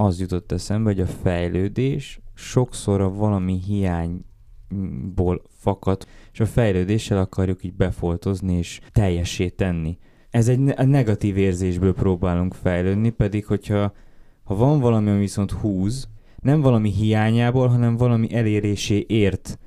[0.00, 7.64] az jutott eszembe, hogy a fejlődés sokszor a valami hiányból fakad, és a fejlődéssel akarjuk
[7.64, 9.98] így befoltozni és teljesé tenni.
[10.30, 13.92] Ez egy negatív érzésből próbálunk fejlődni, pedig hogyha
[14.44, 16.08] ha van valami, ami viszont húz,
[16.42, 18.28] nem valami hiányából, hanem valami
[19.06, 19.58] ért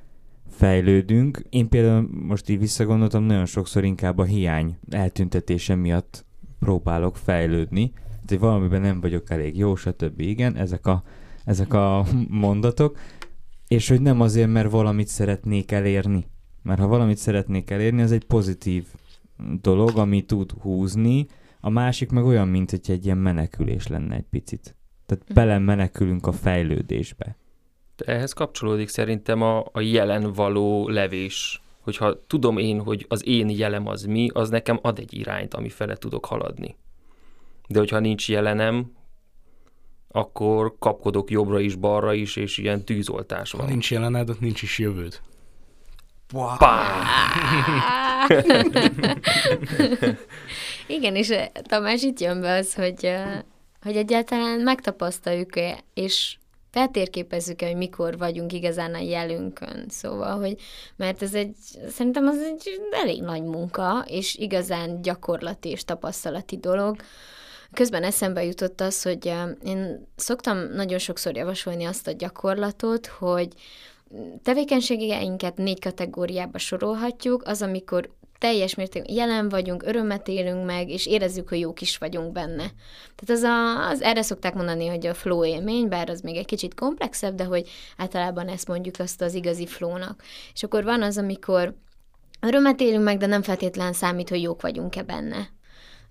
[0.48, 1.42] fejlődünk.
[1.50, 6.24] Én például most így visszagondoltam, nagyon sokszor inkább a hiány eltüntetése miatt
[6.58, 7.92] próbálok fejlődni,
[8.28, 10.20] hogy valamiben nem vagyok elég jó, stb.
[10.20, 11.02] Igen, ezek a,
[11.44, 12.98] ezek a mondatok,
[13.68, 16.26] és hogy nem azért, mert valamit szeretnék elérni.
[16.62, 18.86] Mert ha valamit szeretnék elérni, az egy pozitív
[19.60, 21.26] dolog, ami tud húzni,
[21.64, 24.76] A másik meg olyan, mint hogy egy ilyen menekülés lenne egy picit.
[25.06, 27.36] Tehát bele menekülünk a fejlődésbe.
[27.96, 31.62] Ehhez kapcsolódik szerintem a, a jelen való levés.
[31.80, 35.68] Hogyha tudom én, hogy az én jelem az mi, az nekem ad egy irányt, ami
[35.68, 36.76] fele tudok haladni.
[37.72, 38.92] De hogyha nincs jelenem,
[40.08, 43.66] akkor kapkodok jobbra is, balra is, és ilyen tűzoltás Ha van.
[43.66, 45.20] nincs jelened, ott nincs is jövőd.
[46.58, 47.02] Pá!
[50.86, 53.40] Igen, és eh, Tamás itt jön be az, hogy, eh,
[53.82, 56.36] hogy egyáltalán megtapasztaljuk-e, és
[56.70, 59.86] feltérképezzük-e, hogy mikor vagyunk igazán a jelünkön.
[59.88, 60.56] Szóval, hogy
[60.96, 61.54] mert ez egy,
[61.88, 66.96] szerintem az egy elég nagy munka, és igazán gyakorlati és tapasztalati dolog.
[67.74, 73.48] Közben eszembe jutott az, hogy én szoktam nagyon sokszor javasolni azt a gyakorlatot, hogy
[74.42, 81.48] tevékenységeinket négy kategóriába sorolhatjuk, az, amikor teljes mértékben jelen vagyunk, örömet élünk meg, és érezzük,
[81.48, 82.70] hogy jók is vagyunk benne.
[83.14, 86.46] Tehát az, a, az erre szokták mondani, hogy a flow élmény, bár az még egy
[86.46, 90.22] kicsit komplexebb, de hogy általában ezt mondjuk azt az igazi flownak.
[90.54, 91.74] És akkor van az, amikor
[92.40, 95.48] örömet élünk meg, de nem feltétlen számít, hogy jók vagyunk-e benne.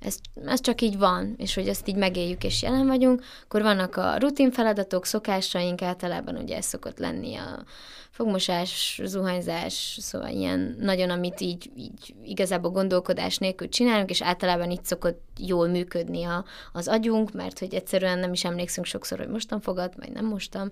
[0.01, 3.95] Ez, ez csak így van, és hogy ezt így megéljük és jelen vagyunk, akkor vannak
[3.95, 7.63] a rutin feladatok, szokásaink, általában ugye ez szokott lenni a
[8.11, 14.85] fogmosás, zuhanyzás, szóval ilyen nagyon, amit így, így igazából gondolkodás nélkül csinálunk, és általában itt
[14.85, 19.61] szokott jól működni a, az agyunk, mert hogy egyszerűen nem is emlékszünk sokszor, hogy mostan
[19.61, 20.71] fogad, vagy nem mostam.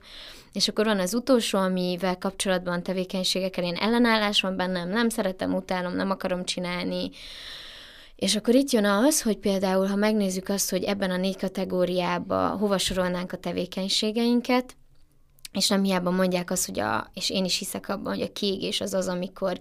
[0.54, 5.94] És akkor van az utolsó, amivel kapcsolatban tevékenységekkel én ellenállás van bennem, nem szeretem, utálom,
[5.96, 7.10] nem akarom csinálni,
[8.19, 12.47] és akkor itt jön az, hogy például, ha megnézzük azt, hogy ebben a négy kategóriába
[12.47, 14.75] hova sorolnánk a tevékenységeinket,
[15.51, 18.82] és nem hiába mondják azt, hogy a, és én is hiszek abban, hogy a kiégés
[18.82, 19.60] az az, amikor,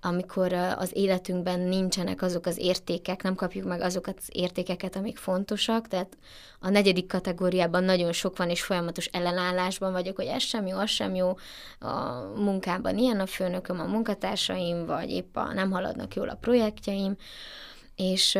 [0.00, 5.88] amikor az életünkben nincsenek azok az értékek, nem kapjuk meg azokat az értékeket, amik fontosak,
[5.88, 6.16] tehát
[6.60, 10.90] a negyedik kategóriában nagyon sok van, és folyamatos ellenállásban vagyok, hogy ez sem jó, az
[10.90, 11.36] sem jó,
[11.78, 11.94] a
[12.36, 17.16] munkában ilyen a főnököm, a munkatársaim, vagy épp a nem haladnak jól a projektjeim,
[17.96, 18.38] és,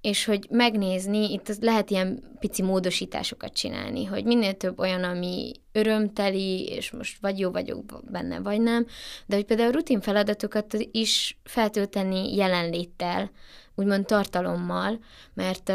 [0.00, 6.64] és hogy megnézni, itt lehet ilyen pici módosításokat csinálni, hogy minél több olyan, ami örömteli,
[6.64, 8.86] és most vagy jó vagyok benne, vagy nem,
[9.26, 13.30] de hogy például rutin feladatokat is feltölteni jelenléttel,
[13.74, 14.98] úgymond tartalommal,
[15.34, 15.72] mert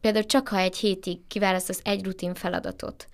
[0.00, 3.08] például csak ha egy hétig kiválasztasz egy rutin feladatot,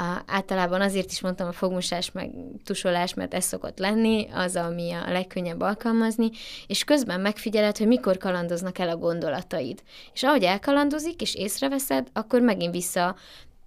[0.00, 2.30] a, általában azért is mondtam a fogmosás meg
[2.64, 6.30] tusolás, mert ez szokott lenni, az, ami a legkönnyebb alkalmazni,
[6.66, 9.82] és közben megfigyeled, hogy mikor kalandoznak el a gondolataid.
[10.12, 13.16] És ahogy elkalandozik, és észreveszed, akkor megint vissza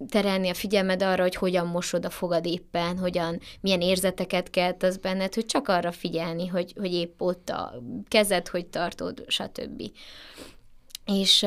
[0.08, 4.96] terelni a figyelmed arra, hogy hogyan mosod a fogad éppen, hogyan, milyen érzeteket kelt az
[4.96, 9.82] benned, hogy csak arra figyelni, hogy, hogy épp ott a kezed, hogy tartod, stb.
[11.04, 11.46] És,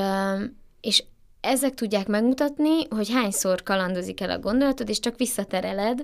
[0.82, 1.04] és
[1.46, 6.04] ezek tudják megmutatni, hogy hányszor kalandozik el a gondolatod, és csak visszatereled,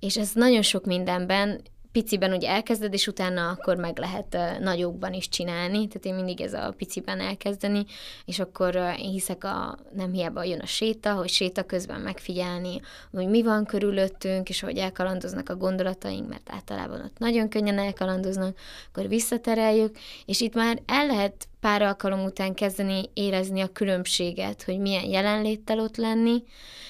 [0.00, 1.60] és ez nagyon sok mindenben
[1.96, 6.52] piciben ugye elkezded, és utána akkor meg lehet nagyokban is csinálni, tehát én mindig ez
[6.52, 7.84] a piciben elkezdeni,
[8.24, 12.80] és akkor én hiszek a, nem hiába jön a séta, hogy séta közben megfigyelni,
[13.12, 18.58] hogy mi van körülöttünk, és hogy elkalandoznak a gondolataink, mert általában ott nagyon könnyen elkalandoznak,
[18.88, 24.78] akkor visszatereljük, és itt már el lehet pár alkalom után kezdeni érezni a különbséget, hogy
[24.78, 26.42] milyen jelenléttel ott lenni,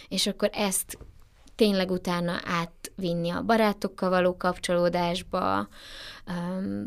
[0.09, 0.99] és akkor ezt
[1.57, 5.69] tényleg utána átvinni a barátokkal való kapcsolódásba,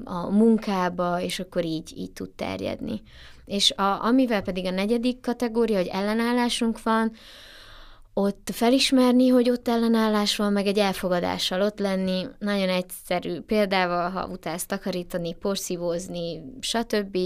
[0.03, 3.01] a munkába, és akkor így, így tud terjedni.
[3.45, 7.11] És a, amivel pedig a negyedik kategória, hogy ellenállásunk van,
[8.13, 14.27] ott felismerni, hogy ott ellenállás van, meg egy elfogadással ott lenni, nagyon egyszerű példával, ha
[14.27, 17.17] utálsz takarítani, porszívózni, stb.,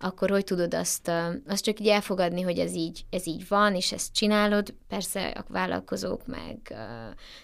[0.00, 1.10] akkor hogy tudod azt,
[1.48, 5.44] azt csak így elfogadni, hogy ez így, ez így van, és ezt csinálod, persze a
[5.48, 6.74] vállalkozók meg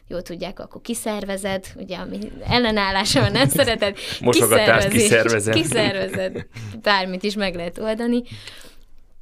[0.09, 5.55] jól tudják, akkor kiszervezed, ugye, ami ellenállása van, nem szereted, Mosogatást kiszervezed.
[5.55, 6.47] Kiszervezed,
[6.83, 8.23] bármit is meg lehet oldani,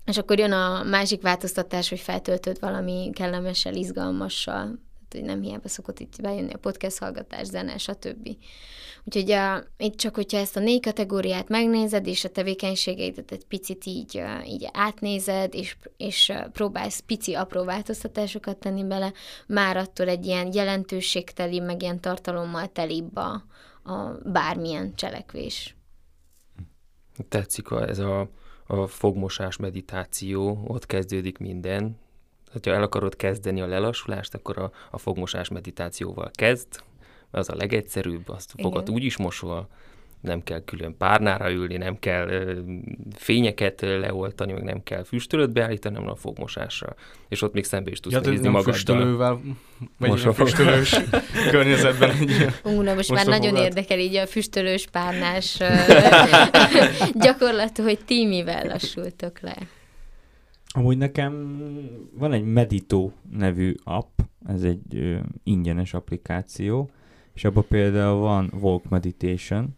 [0.06, 4.78] és akkor jön a másik változtatás, hogy feltöltöd valami kellemessel, izgalmassal,
[5.10, 8.28] hogy nem hiába szokott itt bejönni a podcast hallgatás, zene, stb.
[9.04, 13.86] Úgyhogy a, itt csak, hogyha ezt a négy kategóriát megnézed, és a tevékenységeidet egy picit
[13.86, 19.12] így, így átnézed, és, és próbálsz pici apró változtatásokat tenni bele,
[19.46, 23.44] már attól egy ilyen jelentőségteli, meg ilyen tartalommal telibb a,
[23.82, 25.76] a bármilyen cselekvés.
[27.28, 28.30] Tetszik ez a
[28.66, 31.98] a fogmosás meditáció, ott kezdődik minden.
[32.52, 36.68] Ha el akarod kezdeni a lelassulást, akkor a, a fogmosás meditációval kezd,
[37.30, 39.68] az a legegyszerűbb, azt a fogad úgy is mosol,
[40.20, 42.60] nem kell külön párnára ülni, nem kell ö,
[43.14, 46.94] fényeket leoltani, meg nem kell füstölőt beállítani, hanem a fogmosásra.
[47.28, 48.72] És ott még szembe is tudsz Ja, nézni magaddal.
[48.72, 49.40] füstölővel,
[49.98, 50.96] vagy Most a- füstölős
[51.50, 52.30] környezetben egy
[52.64, 55.58] Ú, na most, már nagyon érdekel így a füstölős párnás
[57.24, 59.56] gyakorlat, hogy ti mivel lassultok le.
[60.74, 61.56] Amúgy nekem
[62.12, 66.90] van egy Medito nevű app, ez egy ö, ingyenes applikáció,
[67.34, 69.76] és abban például van Walk Meditation,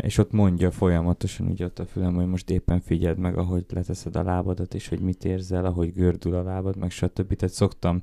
[0.00, 4.16] és ott mondja folyamatosan úgy ott a fülem, hogy most éppen figyeld meg, ahogy leteszed
[4.16, 7.34] a lábadat, és hogy mit érzel, ahogy gördül a lábad, meg stb.
[7.34, 8.02] Tehát szoktam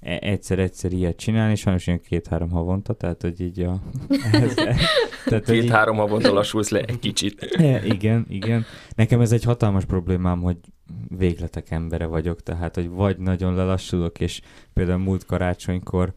[0.00, 3.80] e- egyszer-egyszer ilyet csinálni, sajnos ilyen két-három havonta, tehát hogy így a...
[4.32, 4.54] Ez,
[5.24, 7.42] tehát, Két-három havonta lassulsz le egy kicsit.
[7.58, 8.64] E, igen, igen.
[8.94, 10.56] Nekem ez egy hatalmas problémám, hogy
[11.08, 14.40] végletek embere vagyok, tehát, hogy vagy nagyon lelassulok, és
[14.72, 16.14] például múlt karácsonykor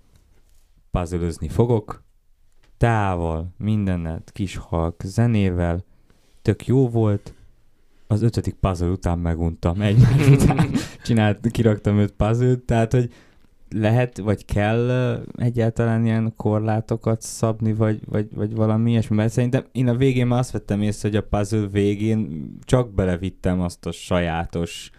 [0.92, 2.04] puzzle fogok,
[2.80, 5.84] tával, mindennel, kis halk zenével,
[6.42, 7.34] tök jó volt,
[8.08, 10.70] az ötödik puzzle után meguntam, egymás után.
[11.04, 13.14] Csinált, kiraktam öt puzzle tehát, hogy
[13.70, 19.88] lehet, vagy kell egyáltalán ilyen korlátokat szabni, vagy, vagy, vagy valami ilyesmi, mert szerintem én
[19.88, 24.92] a végén már azt vettem észre, hogy a puzzle végén csak belevittem azt a sajátos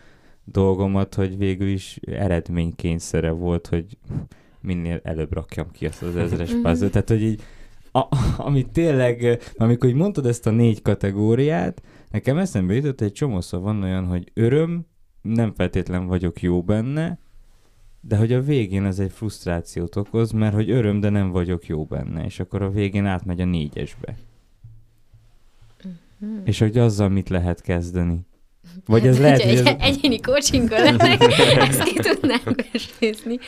[0.44, 3.98] dolgomat, hogy végül is eredménykényszere volt, hogy
[4.60, 6.62] minél előbb rakjam ki azt az ezres Mhm.
[6.62, 7.42] puzzle Tehát, hogy így,
[7.92, 13.60] a, ami tényleg, amikor így mondtad ezt a négy kategóriát, nekem eszembe jutott, egy csomószor
[13.60, 14.86] van olyan, hogy öröm,
[15.22, 17.18] nem feltétlen vagyok jó benne,
[18.00, 21.84] de hogy a végén ez egy frusztrációt okoz, mert hogy öröm, de nem vagyok jó
[21.84, 24.16] benne, és akkor a végén átmegy a négyesbe.
[26.18, 26.42] Hmm.
[26.44, 28.26] És hogy azzal mit lehet kezdeni?
[28.86, 29.66] Vagy ez lehet, hogy ez...
[29.90, 31.22] egyéni coachinggal lennek,
[31.68, 32.64] ezt ki tudnánk
[33.00, 33.38] nézni.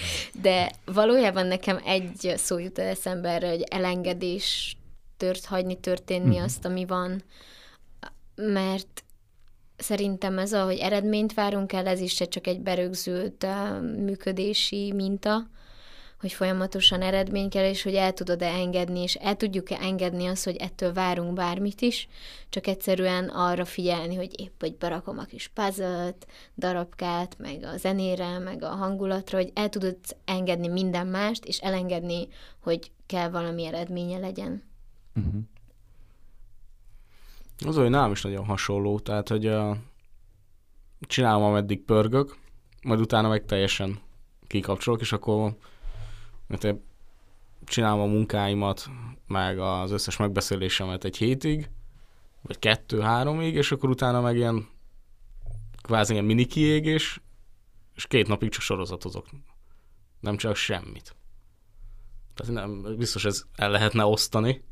[0.43, 4.77] De valójában nekem egy szó jut el eszembe erre, hogy elengedés
[5.17, 6.45] tört hagyni történni Mhm.
[6.45, 7.23] azt, ami van.
[8.35, 9.05] Mert
[9.77, 15.47] szerintem ez, ahogy eredményt várunk el, ez is csak egy berögzült uh, működési minta,
[16.23, 20.57] hogy folyamatosan eredmény kell, és hogy el tudod-e engedni, és el tudjuk-e engedni azt, hogy
[20.57, 22.09] ettől várunk bármit is,
[22.49, 26.15] csak egyszerűen arra figyelni, hogy épp, hogy berakom a kis puzzle
[26.57, 32.29] darabkát, meg a zenére, meg a hangulatra, hogy el tudod engedni minden mást, és elengedni,
[32.61, 34.63] hogy kell valami eredménye legyen.
[35.17, 35.43] Uh-huh.
[37.67, 39.77] Az, hogy nálam is nagyon hasonló, tehát, hogy uh,
[41.01, 42.37] csinálom, ameddig pörgök,
[42.83, 44.01] majd utána meg teljesen
[44.47, 45.57] kikapcsolok, és akkor
[46.53, 46.85] mert én
[47.65, 48.91] csinálom a munkáimat,
[49.27, 51.71] meg az összes megbeszélésemet egy hétig,
[52.43, 54.69] vagy kettő-háromig, és akkor utána meg ilyen
[55.83, 57.21] kvázi ilyen mini kiégés,
[57.95, 59.27] és két napig csak sorozatozok.
[60.21, 61.17] Nem csak semmit.
[62.35, 64.65] Tehát nem, biztos ez el lehetne osztani.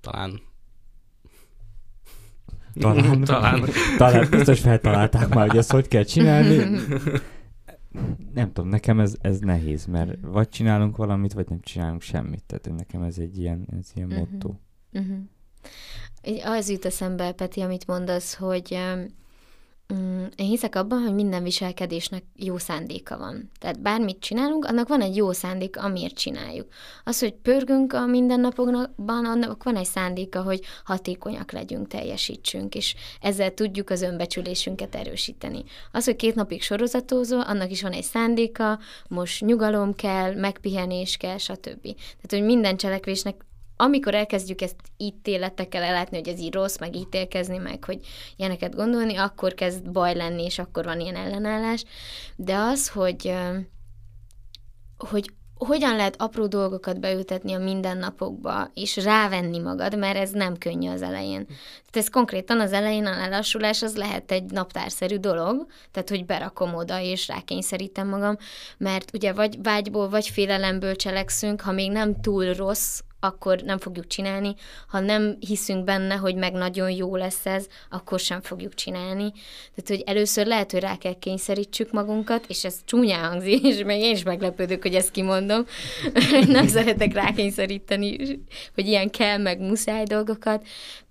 [0.00, 0.40] Talán
[2.74, 3.24] Talán.
[3.24, 3.68] Talán.
[3.96, 6.56] Talán biztos feltalálták már, hogy ezt hogy kell csinálni.
[8.34, 12.44] Nem tudom, nekem ez, ez nehéz, mert vagy csinálunk valamit, vagy nem csinálunk semmit.
[12.46, 14.18] Tehát nekem ez egy ilyen, ez ilyen Mhm.
[14.18, 14.54] motto.
[14.92, 15.18] Uh-huh.
[16.44, 18.78] Az jut eszembe, Peti, amit mondasz, hogy
[20.36, 23.50] én hiszek abban, hogy minden viselkedésnek jó szándéka van.
[23.58, 26.66] Tehát bármit csinálunk, annak van egy jó szándék, amiért csináljuk.
[27.04, 33.54] Az, hogy pörgünk a mindennapokban, annak van egy szándéka, hogy hatékonyak legyünk, teljesítsünk, és ezzel
[33.54, 35.64] tudjuk az önbecsülésünket erősíteni.
[35.92, 41.38] Az, hogy két napig sorozatozol, annak is van egy szándéka, most nyugalom kell, megpihenés kell,
[41.38, 41.82] stb.
[41.82, 43.44] Tehát, hogy minden cselekvésnek
[43.80, 48.00] amikor elkezdjük ezt ítéletekkel ellátni, hogy ez így rossz, meg ítélkezni, meg hogy
[48.36, 51.84] ilyeneket gondolni, akkor kezd baj lenni, és akkor van ilyen ellenállás.
[52.36, 53.34] De az, hogy,
[54.96, 60.88] hogy hogyan lehet apró dolgokat beültetni a mindennapokba, és rávenni magad, mert ez nem könnyű
[60.88, 61.46] az elején.
[61.46, 66.74] Tehát ez konkrétan az elején a lelassulás az lehet egy naptárszerű dolog, tehát hogy berakom
[66.74, 68.36] oda, és rákényszerítem magam,
[68.78, 74.06] mert ugye vagy vágyból, vagy félelemből cselekszünk, ha még nem túl rossz, akkor nem fogjuk
[74.06, 74.54] csinálni.
[74.88, 79.32] Ha nem hiszünk benne, hogy meg nagyon jó lesz ez, akkor sem fogjuk csinálni.
[79.74, 84.02] Tehát, hogy először lehet, hogy rá kell kényszerítsük magunkat, és ez csúnyán hangzik, és még
[84.02, 85.66] én is meglepődök, hogy ezt kimondom.
[86.46, 88.16] nem szeretek rákényszeríteni,
[88.74, 90.66] hogy ilyen kell, meg muszáj dolgokat,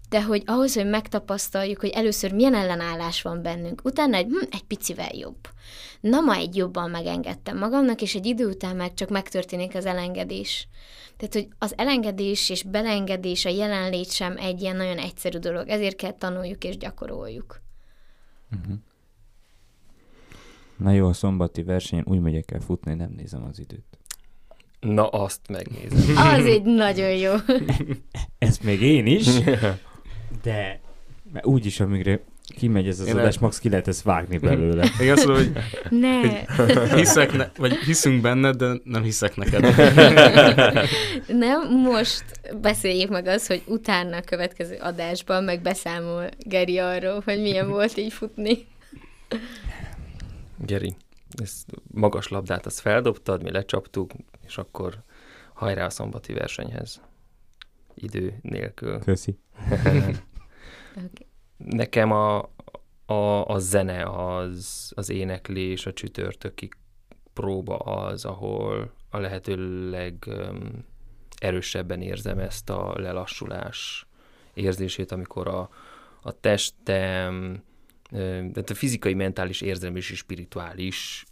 [0.09, 4.63] de hogy ahhoz, hogy megtapasztaljuk, hogy először milyen ellenállás van bennünk, utána egy, hm, egy
[4.63, 5.37] picivel jobb.
[5.99, 10.67] Na, ma egy jobban megengedtem magamnak, és egy idő után meg csak megtörténik az elengedés.
[11.19, 15.67] Tehát, hogy az elengedés és belengedés, a jelenlét sem egy ilyen nagyon egyszerű dolog.
[15.67, 17.61] Ezért kell tanuljuk és gyakoroljuk.
[18.51, 18.75] Uh-huh.
[20.77, 23.97] Na jó, a szombati versenyen úgy megyek el futni, nem nézem az időt.
[24.79, 26.17] Na, azt megnézem.
[26.35, 27.33] Az egy nagyon jó.
[28.37, 29.27] Ezt még én is,
[30.43, 30.79] de
[31.31, 32.23] mert úgyis, amígre
[32.55, 34.89] kimegy ez az Én adás, el- max ki lehet ezt vágni belőle.
[35.01, 39.75] Én azt mondom, hogy Ne, hiszek, ne, vagy hiszünk benned, de nem hiszek neked.
[41.45, 42.23] nem, most
[42.61, 47.97] beszéljük meg azt, hogy utána a következő adásban meg beszámol Geri arról, hogy milyen volt
[47.97, 48.67] így futni.
[50.57, 50.95] Geri,
[51.43, 54.11] ezt magas labdát azt feldobtad, mi lecsaptuk,
[54.45, 55.03] és akkor
[55.53, 57.01] hajrá a szombati versenyhez.
[57.95, 58.99] Idő nélkül.
[58.99, 59.37] Köszi.
[60.95, 61.28] Okay.
[61.65, 62.49] Nekem a,
[63.05, 66.69] a, a zene, az, az éneklés, a csütörtöki
[67.33, 70.85] próba az, ahol a lehető legöm,
[71.37, 74.07] erősebben érzem ezt a lelassulás
[74.53, 75.69] érzését, amikor a,
[76.21, 77.63] a testem,
[78.09, 81.25] tehát a fizikai, mentális, érzelmi és spirituális,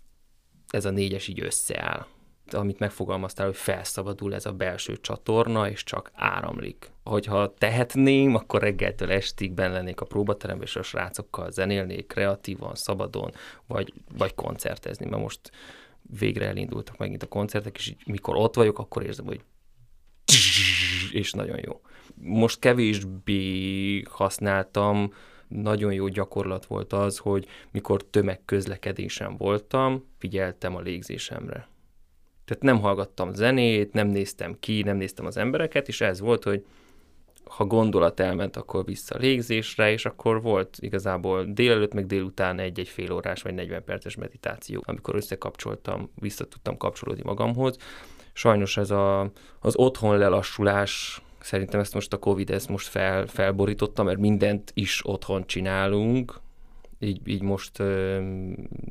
[0.70, 2.06] ez a négyes így összeáll.
[2.54, 6.92] Amit megfogalmaztál, hogy felszabadul ez a belső csatorna, és csak áramlik.
[7.04, 13.32] Hogyha tehetném, akkor reggeltől estig benn lennék a próbateremben, és a srácokkal zenélnék kreatívan, szabadon,
[13.68, 15.52] vagy, vagy koncertezni, mert most
[16.20, 19.42] végre elindultak megint a koncertek, és így, mikor ott vagyok, akkor érzem, hogy
[21.12, 21.82] és nagyon jó.
[22.16, 25.14] Most kevésbé használtam,
[25.48, 31.68] nagyon jó gyakorlat volt az, hogy mikor tömegközlekedésen voltam, figyeltem a légzésemre.
[32.48, 36.66] Tehát nem hallgattam zenét, nem néztem ki, nem néztem az embereket, és ez volt, hogy
[37.44, 42.88] ha gondolat elment, akkor vissza a légzésre, és akkor volt igazából délelőtt, meg délután egy-egy
[42.88, 47.78] fél órás vagy 40 perces meditáció, amikor összekapcsoltam, vissza tudtam kapcsolódni magamhoz.
[48.34, 54.04] Sajnos ez a, az otthon lelassulás, szerintem ezt most a Covid ezt most fel, felborította,
[54.04, 56.40] mert mindent is otthon csinálunk,
[57.00, 58.20] így, így most ö,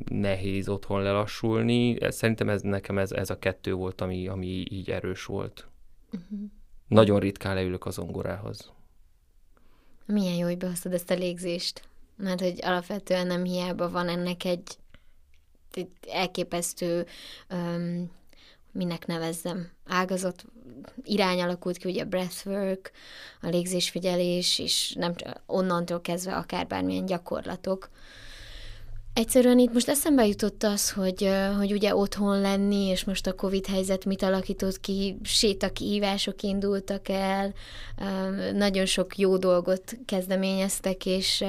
[0.05, 1.97] nehéz otthon lelassulni.
[2.11, 5.69] Szerintem ez nekem ez, ez a kettő volt, ami, ami így erős volt.
[6.13, 6.39] Uh-huh.
[6.89, 8.73] Nagyon ritkán leülök az zongorához.
[10.07, 11.89] Milyen jó, hogy behoztad ezt a légzést.
[12.17, 14.79] Mert hogy alapvetően nem hiába van ennek egy,
[15.73, 17.07] egy elképesztő,
[17.51, 18.11] um,
[18.73, 20.45] minek nevezzem, ágazat,
[21.03, 22.91] irány alakult ki, ugye a breathwork,
[23.41, 25.15] a légzésfigyelés, és nem
[25.47, 27.91] onnantól kezdve akár bármilyen gyakorlatok.
[29.13, 33.67] Egyszerűen itt most eszembe jutott az, hogy, hogy ugye otthon lenni, és most a Covid
[33.67, 37.53] helyzet mit alakított ki, sétakihívások indultak el,
[38.53, 41.45] nagyon sok jó dolgot kezdeményeztek, és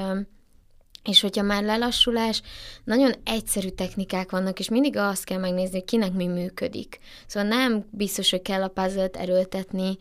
[1.08, 2.42] és hogyha már lelassulás,
[2.84, 7.00] nagyon egyszerű technikák vannak, és mindig azt kell megnézni, hogy kinek mi működik.
[7.28, 9.98] Szóval nem biztos, hogy kell a puzzle erőltetni,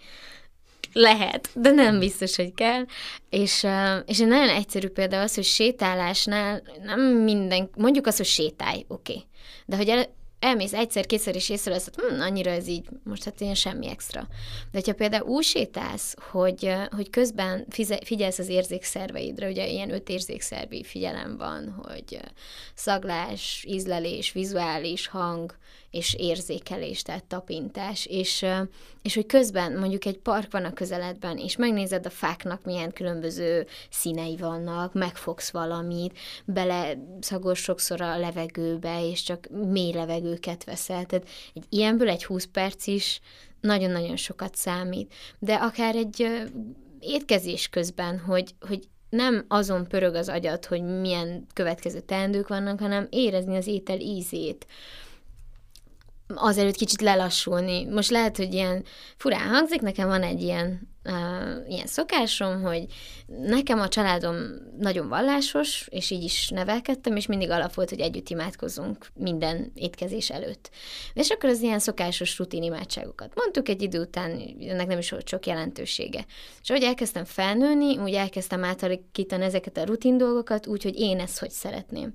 [0.93, 2.85] lehet, de nem biztos, hogy kell.
[3.31, 3.67] És,
[4.07, 9.13] és egy nagyon egyszerű példa az, hogy sétálásnál nem minden, mondjuk azt, hogy sétálj, oké.
[9.13, 9.27] Okay.
[9.67, 10.09] De hogy
[10.47, 14.21] elmész egyszer, kétszer és észreveszed, hm, annyira ez így, most hát ilyen semmi extra.
[14.71, 17.67] De hogyha például úgy sétálsz, hogy, hogy közben
[18.05, 22.21] figyelsz az érzékszerveidre, ugye ilyen öt érzékszervi figyelem van, hogy
[22.75, 25.57] szaglás, ízlelés, vizuális, hang,
[25.97, 28.45] és érzékelés, tehát tapintás, és,
[29.03, 33.67] és hogy közben mondjuk egy park van a közeledben, és megnézed a fáknak milyen különböző
[33.91, 39.93] színei vannak, megfogsz valamit, bele szagolsz sokszor a levegőbe, és csak mély
[40.37, 41.05] levegőket veszel.
[41.07, 43.21] Tehát egy ilyenből egy 20 perc is
[43.61, 45.15] nagyon-nagyon sokat számít.
[45.39, 46.27] De akár egy
[47.01, 53.07] étkezés közben, hogy, hogy nem azon pörög az agyad, hogy milyen következő teendők vannak, hanem
[53.11, 54.67] érezni az étel ízét,
[56.35, 57.85] azelőtt kicsit lelassulni.
[57.85, 58.85] Most lehet, hogy ilyen
[59.17, 62.87] furán hangzik, nekem van egy ilyen, uh, ilyen szokásom, hogy
[63.27, 64.37] nekem a családom
[64.79, 70.31] nagyon vallásos, és így is nevelkedtem, és mindig alap volt, hogy együtt imádkozunk minden étkezés
[70.31, 70.71] előtt.
[71.15, 75.29] És akkor az ilyen szokásos rutin imádságokat mondtuk egy idő után, ennek nem is volt
[75.29, 76.25] sok jelentősége.
[76.63, 81.39] És ahogy elkezdtem felnőni, úgy elkezdtem átalakítani ezeket a rutin dolgokat, úgy, hogy én ezt
[81.39, 82.15] hogy szeretném.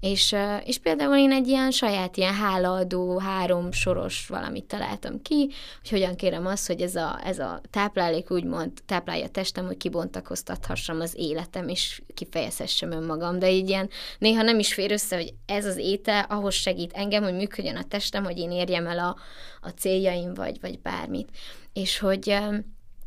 [0.00, 0.34] És,
[0.64, 6.14] és például én egy ilyen saját ilyen hálaadó, három soros valamit találtam ki, hogy hogyan
[6.14, 11.14] kérem azt, hogy ez a, ez a táplálék úgymond táplálja a testem, hogy kibontakoztathassam az
[11.16, 13.38] életem, és kifejezhessem önmagam.
[13.38, 17.22] De így ilyen néha nem is fér össze, hogy ez az étel ahhoz segít engem,
[17.22, 19.16] hogy működjön a testem, hogy én érjem el a,
[19.60, 21.28] a céljaim, vagy, vagy bármit.
[21.72, 22.38] És hogy,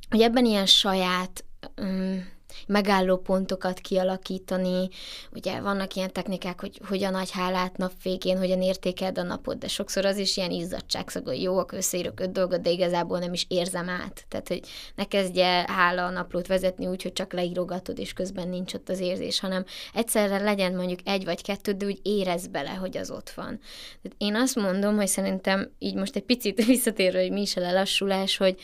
[0.10, 1.44] hogy ebben ilyen saját
[1.82, 4.90] um, megálló pontokat kialakítani.
[5.34, 9.68] Ugye vannak ilyen technikák, hogy hogyan adj hálát nap végén, hogyan értékeld a napot, de
[9.68, 13.46] sokszor az is ilyen izzadság, hogy jó, akkor összeírok öt dolgot, de igazából nem is
[13.50, 14.26] érzem át.
[14.28, 14.62] Tehát, hogy
[14.96, 19.00] ne kezdje hála a naplót vezetni úgy, hogy csak leírogatod, és közben nincs ott az
[19.00, 23.30] érzés, hanem egyszerre legyen mondjuk egy vagy kettő, de úgy érez bele, hogy az ott
[23.30, 23.60] van.
[24.02, 27.62] Tehát én azt mondom, hogy szerintem így most egy picit visszatérve, hogy mi is a
[27.62, 28.60] lelassulás, hogy,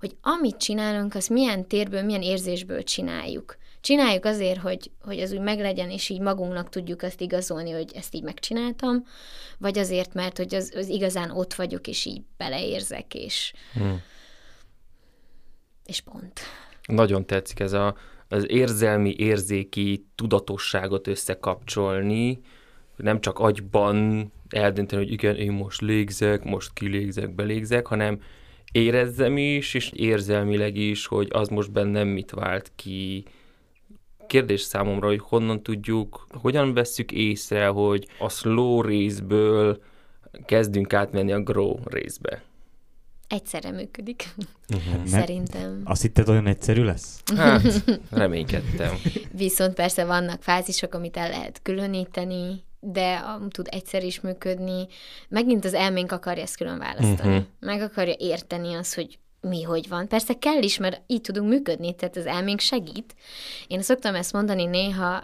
[0.00, 3.31] hogy amit csinálunk, az milyen térből, milyen érzésből csináljuk.
[3.80, 8.14] Csináljuk azért, hogy, hogy az úgy meglegyen, és így magunknak tudjuk azt igazolni, hogy ezt
[8.14, 9.04] így megcsináltam,
[9.58, 14.02] vagy azért, mert hogy az, az igazán ott vagyok, és így beleérzek, és, hmm.
[15.86, 16.40] és pont.
[16.86, 17.96] Nagyon tetszik ez a,
[18.28, 22.40] az érzelmi, érzéki tudatosságot összekapcsolni,
[22.96, 28.20] nem csak agyban eldönteni, hogy igen, én most légzek, most kilégzek, belégzek, hanem
[28.72, 33.24] érezzem is, és érzelmileg is, hogy az most bennem mit vált ki.
[34.26, 39.82] Kérdés számomra, hogy honnan tudjuk, hogyan vesszük észre, hogy a slow részből
[40.46, 42.42] kezdünk átmenni a grow részbe.
[43.28, 44.24] Egyszerre működik.
[44.74, 45.06] Uh-huh.
[45.06, 45.80] Szerintem.
[45.84, 47.22] Azt hitted olyan egyszerű lesz?
[47.36, 48.94] Hát, reménykedtem.
[49.32, 54.86] Viszont persze vannak fázisok, amit el lehet különíteni, de um, tud egyszer is működni.
[55.28, 57.36] Megint az elménk akarja ezt külön választani.
[57.36, 57.44] Uh-huh.
[57.60, 60.08] Meg akarja érteni azt, hogy mi hogy van.
[60.08, 63.14] Persze kell is, mert így tudunk működni, tehát az elménk segít.
[63.66, 65.14] Én szoktam ezt mondani néha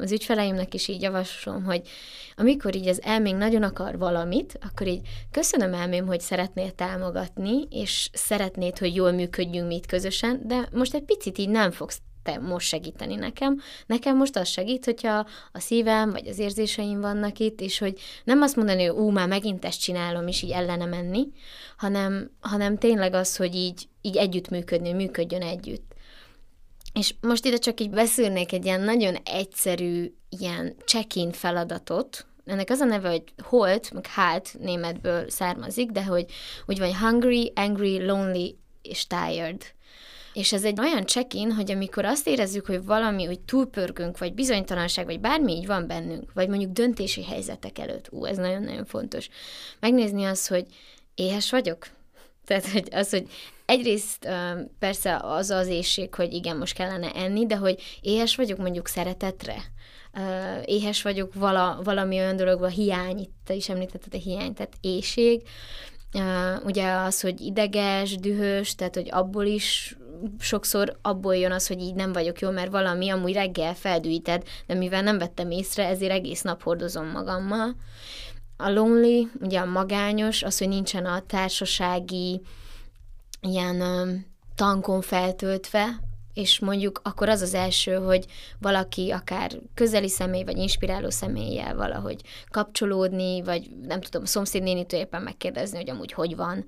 [0.00, 1.88] az ügyfeleimnek is így javaslom, hogy
[2.36, 5.00] amikor így az elménk nagyon akar valamit, akkor így
[5.30, 10.94] köszönöm elmém, hogy szeretnél támogatni, és szeretnéd, hogy jól működjünk mi itt közösen, de most
[10.94, 13.60] egy picit így nem fogsz te most segíteni nekem.
[13.86, 18.42] Nekem most az segít, hogyha a szívem vagy az érzéseim vannak itt, és hogy nem
[18.42, 21.28] azt mondani, hogy ú, már megint ezt csinálom, és így ellene menni,
[21.76, 25.92] hanem, hanem tényleg az, hogy így, így együttműködni, működjön együtt.
[26.92, 32.80] És most ide csak így beszélnék egy ilyen nagyon egyszerű ilyen check-in feladatot, ennek az
[32.80, 36.26] a neve, hogy holt, meg hát németből származik, de hogy
[36.66, 39.62] úgy van hungry, angry, lonely és tired.
[40.38, 45.04] És ez egy olyan check-in, hogy amikor azt érezzük, hogy valami, hogy túlpörgünk, vagy bizonytalanság,
[45.04, 49.28] vagy bármi így van bennünk, vagy mondjuk döntési helyzetek előtt, ú, ez nagyon-nagyon fontos.
[49.80, 50.66] Megnézni azt, hogy
[51.14, 51.86] éhes vagyok?
[52.46, 53.28] Tehát, hogy az, hogy
[53.66, 54.28] egyrészt
[54.78, 59.56] persze az az éjség, hogy igen, most kellene enni, de hogy éhes vagyok mondjuk szeretetre,
[60.64, 65.42] éhes vagyok vala, valami olyan dologba, hiány, itt is említetted a hiány, tehát éjség,
[66.64, 69.96] ugye az, hogy ideges, dühös, tehát hogy abból is
[70.38, 74.74] sokszor abból jön az, hogy így nem vagyok jó, mert valami amúgy reggel feldűíted, de
[74.74, 77.76] mivel nem vettem észre, ezért egész nap hordozom magammal.
[78.56, 82.40] A lonely, ugye a magányos, az, hogy nincsen a társasági
[83.40, 83.82] ilyen
[84.54, 86.00] tankon feltöltve,
[86.38, 88.26] és mondjuk akkor az az első, hogy
[88.58, 92.20] valaki akár közeli személy, vagy inspiráló személlyel valahogy
[92.50, 96.64] kapcsolódni, vagy nem tudom, a szomszédnénitől éppen megkérdezni, hogy amúgy hogy van,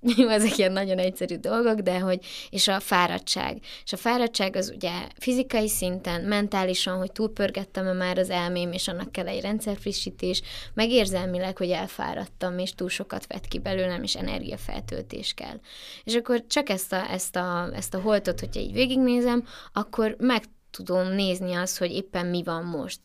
[0.16, 3.58] jó, ezek ilyen nagyon egyszerű dolgok, de hogy, és a fáradtság.
[3.84, 9.12] És a fáradtság az ugye fizikai szinten, mentálisan, hogy túlpörgettem-e már az elmém, és annak
[9.12, 10.42] kell egy rendszerfrissítés,
[10.74, 15.60] meg érzelmileg, hogy elfáradtam, és túl sokat vett ki belőlem, és energiafeltöltés kell.
[16.04, 20.44] És akkor csak ezt a, ezt a, ezt a holtot, hogyha így végignézem, akkor meg
[20.70, 23.00] tudom nézni azt, hogy éppen mi van most.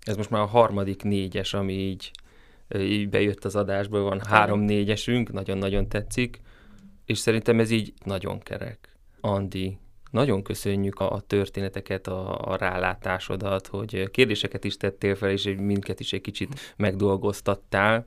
[0.00, 2.10] Ez most már a harmadik négyes, ami így
[2.74, 6.40] így bejött az adásba, van három-négyesünk, nagyon-nagyon tetszik,
[7.04, 8.96] és szerintem ez így nagyon kerek.
[9.20, 9.78] Andi,
[10.10, 16.12] nagyon köszönjük a történeteket, a, a rálátásodat, hogy kérdéseket is tettél fel, és minket is
[16.12, 18.06] egy kicsit megdolgoztattál.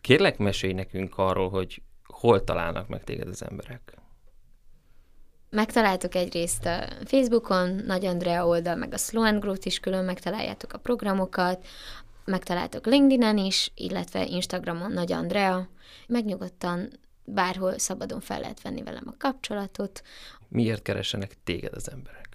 [0.00, 3.94] Kérlek, mesélj nekünk arról, hogy hol találnak meg téged az emberek.
[5.50, 10.72] Megtaláltuk egyrészt a Facebookon, Nagy Andrea oldal, meg a Slow and Growth is külön megtaláljátok
[10.72, 11.66] a programokat,
[12.24, 15.68] megtaláltok LinkedIn-en is, illetve Instagramon Nagy Andrea.
[16.06, 16.88] Megnyugodtan
[17.24, 20.02] bárhol szabadon fel lehet venni velem a kapcsolatot.
[20.48, 22.28] Miért keresenek téged az emberek?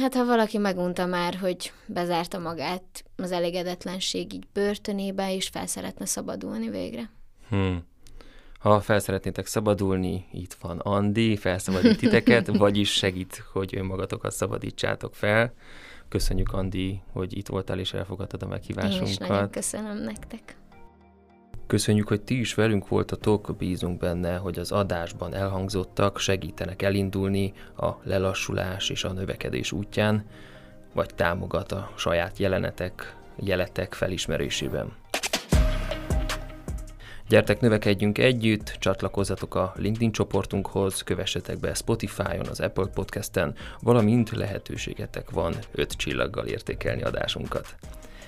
[0.00, 6.06] Hát ha valaki megunta már, hogy bezárta magát az elégedetlenség így börtönébe, és fel szeretne
[6.06, 7.10] szabadulni végre.
[7.48, 7.88] Hmm.
[8.58, 15.54] Ha fel szeretnétek szabadulni, itt van Andi, felszabadít titeket, vagyis segít, hogy önmagatokat szabadítsátok fel.
[16.10, 19.06] Köszönjük, Andi, hogy itt voltál és elfogadtad a meghívásunkat.
[19.06, 20.56] Én is nagyon köszönöm nektek.
[21.66, 27.88] Köszönjük, hogy ti is velünk voltatok, bízunk benne, hogy az adásban elhangzottak segítenek elindulni a
[28.02, 30.24] lelassulás és a növekedés útján,
[30.94, 34.92] vagy támogat a saját jelenetek, jeletek felismerésében.
[37.30, 45.30] Gyertek, növekedjünk együtt, csatlakozzatok a LinkedIn csoportunkhoz, kövessetek be Spotify-on, az Apple Podcast-en, valamint lehetőségetek
[45.30, 47.74] van öt csillaggal értékelni adásunkat.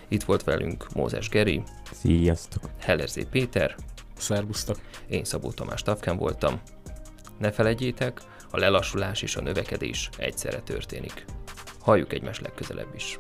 [0.09, 2.63] Itt volt velünk Mózes Geri, Sziasztok!
[2.81, 3.75] Hellerzé Péter,
[4.17, 4.79] Szerbusztok!
[5.09, 6.61] én Szabó Tamás Tavkán voltam.
[7.39, 11.25] Ne felejtjétek, a lelassulás és a növekedés egyszerre történik.
[11.81, 13.19] Halljuk egymást legközelebb is.